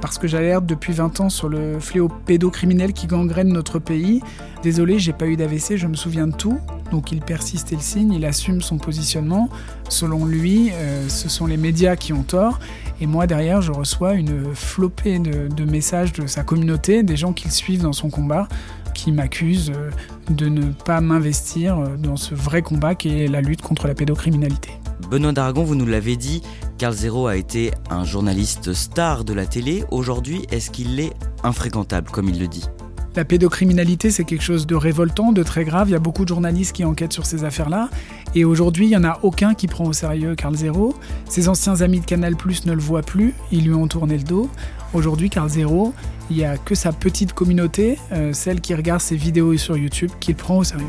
parce 0.00 0.18
que 0.18 0.26
j'alerte 0.26 0.64
depuis 0.64 0.92
20 0.92 1.20
ans 1.20 1.28
sur 1.28 1.48
le 1.48 1.80
fléau 1.80 2.08
pédocriminel 2.08 2.94
qui 2.94 3.06
gangrène 3.06 3.48
notre 3.48 3.78
pays. 3.78 4.22
Désolé, 4.62 4.98
j'ai 4.98 5.12
pas 5.12 5.26
eu 5.26 5.36
d'AVC, 5.36 5.76
je 5.76 5.86
me 5.86 5.96
souviens 5.96 6.26
de 6.26 6.36
tout. 6.36 6.58
Donc 6.90 7.10
il 7.10 7.20
persiste 7.20 7.72
et 7.72 7.76
le 7.76 7.80
signe, 7.80 8.12
il 8.12 8.26
assume 8.26 8.60
son 8.60 8.76
positionnement. 8.76 9.48
Selon 9.88 10.26
lui, 10.26 10.70
euh, 10.72 11.08
ce 11.08 11.30
sont 11.30 11.46
les 11.46 11.56
médias 11.56 11.96
qui 11.96 12.12
ont 12.12 12.22
tort. 12.22 12.60
Et 13.02 13.06
moi, 13.06 13.26
derrière, 13.26 13.60
je 13.60 13.72
reçois 13.72 14.14
une 14.14 14.54
flopée 14.54 15.18
de, 15.18 15.48
de 15.48 15.64
messages 15.64 16.12
de 16.12 16.28
sa 16.28 16.44
communauté, 16.44 17.02
des 17.02 17.16
gens 17.16 17.32
qui 17.32 17.46
le 17.46 17.50
suivent 17.50 17.82
dans 17.82 17.92
son 17.92 18.10
combat, 18.10 18.46
qui 18.94 19.10
m'accusent 19.10 19.72
euh, 19.74 19.90
de 20.30 20.48
ne 20.48 20.70
pas 20.70 21.00
m'investir 21.00 21.80
euh, 21.80 21.96
dans 21.96 22.14
ce 22.14 22.36
vrai 22.36 22.62
combat 22.62 22.94
qui 22.94 23.08
est 23.08 23.26
la 23.26 23.40
lutte 23.40 23.60
contre 23.60 23.88
la 23.88 23.94
pédocriminalité. 23.94 24.70
Benoît 25.10 25.32
d'Aragon, 25.32 25.64
vous 25.64 25.74
nous 25.74 25.84
l'avez 25.84 26.14
dit, 26.14 26.42
Carl 26.78 26.94
Zero 26.94 27.26
a 27.26 27.34
été 27.34 27.72
un 27.90 28.04
journaliste 28.04 28.72
star 28.72 29.24
de 29.24 29.32
la 29.32 29.46
télé. 29.46 29.82
Aujourd'hui, 29.90 30.46
est-ce 30.52 30.70
qu'il 30.70 31.00
est 31.00 31.12
infréquentable, 31.42 32.08
comme 32.08 32.28
il 32.28 32.38
le 32.38 32.46
dit? 32.46 32.68
La 33.14 33.26
pédocriminalité, 33.26 34.10
c'est 34.10 34.24
quelque 34.24 34.44
chose 34.44 34.66
de 34.66 34.74
révoltant, 34.74 35.32
de 35.32 35.42
très 35.42 35.64
grave. 35.64 35.88
Il 35.90 35.92
y 35.92 35.96
a 35.96 35.98
beaucoup 35.98 36.22
de 36.22 36.28
journalistes 36.28 36.74
qui 36.74 36.84
enquêtent 36.84 37.12
sur 37.12 37.26
ces 37.26 37.44
affaires-là. 37.44 37.90
Et 38.34 38.44
aujourd'hui, 38.44 38.86
il 38.86 38.88
n'y 38.88 38.96
en 38.96 39.04
a 39.04 39.18
aucun 39.22 39.54
qui 39.54 39.66
prend 39.66 39.84
au 39.84 39.92
sérieux 39.92 40.34
Carl 40.34 40.54
Zero. 40.54 40.94
Ses 41.28 41.48
anciens 41.48 41.80
amis 41.80 42.00
de 42.00 42.06
Canal 42.06 42.36
Plus 42.36 42.64
ne 42.66 42.72
le 42.72 42.80
voient 42.80 43.02
plus. 43.02 43.34
Ils 43.50 43.64
lui 43.64 43.74
ont 43.74 43.88
tourné 43.88 44.16
le 44.16 44.24
dos. 44.24 44.48
Aujourd'hui, 44.94 45.30
Carl 45.30 45.48
Zero, 45.48 45.92
il 46.30 46.36
n'y 46.36 46.44
a 46.44 46.56
que 46.56 46.74
sa 46.74 46.92
petite 46.92 47.32
communauté, 47.32 47.98
euh, 48.12 48.32
celle 48.32 48.60
qui 48.60 48.74
regarde 48.74 49.00
ses 49.00 49.16
vidéos 49.16 49.56
sur 49.56 49.76
YouTube, 49.76 50.10
qui 50.20 50.32
le 50.32 50.36
prend 50.36 50.58
au 50.58 50.64
sérieux. 50.64 50.86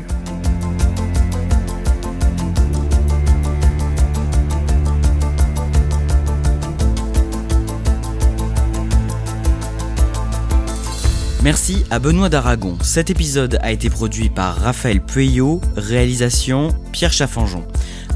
Merci 11.44 11.84
à 11.90 11.98
Benoît 11.98 12.30
d'Aragon. 12.30 12.78
Cet 12.80 13.10
épisode 13.10 13.58
a 13.60 13.70
été 13.70 13.90
produit 13.90 14.30
par 14.30 14.56
Raphaël 14.56 15.02
Pueyo, 15.02 15.60
réalisation 15.76 16.68
Pierre 16.90 17.12
Chaffanjon. 17.12 17.66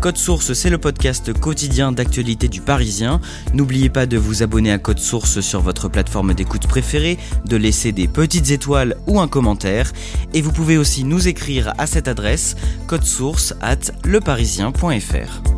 Code 0.00 0.16
Source, 0.16 0.54
c'est 0.54 0.70
le 0.70 0.78
podcast 0.78 1.38
quotidien 1.38 1.92
d'actualité 1.92 2.48
du 2.48 2.62
Parisien. 2.62 3.20
N'oubliez 3.52 3.90
pas 3.90 4.06
de 4.06 4.16
vous 4.16 4.42
abonner 4.42 4.72
à 4.72 4.78
Code 4.78 4.98
Source 4.98 5.40
sur 5.40 5.60
votre 5.60 5.90
plateforme 5.90 6.32
d'écoute 6.32 6.66
préférée, 6.66 7.18
de 7.44 7.56
laisser 7.58 7.92
des 7.92 8.08
petites 8.08 8.50
étoiles 8.50 8.96
ou 9.06 9.20
un 9.20 9.28
commentaire. 9.28 9.92
Et 10.32 10.40
vous 10.40 10.52
pouvez 10.52 10.78
aussi 10.78 11.04
nous 11.04 11.28
écrire 11.28 11.74
à 11.76 11.86
cette 11.86 12.08
adresse 12.08 12.56
codesource 12.86 13.52
at 13.60 13.92
leparisien.fr. 14.04 15.57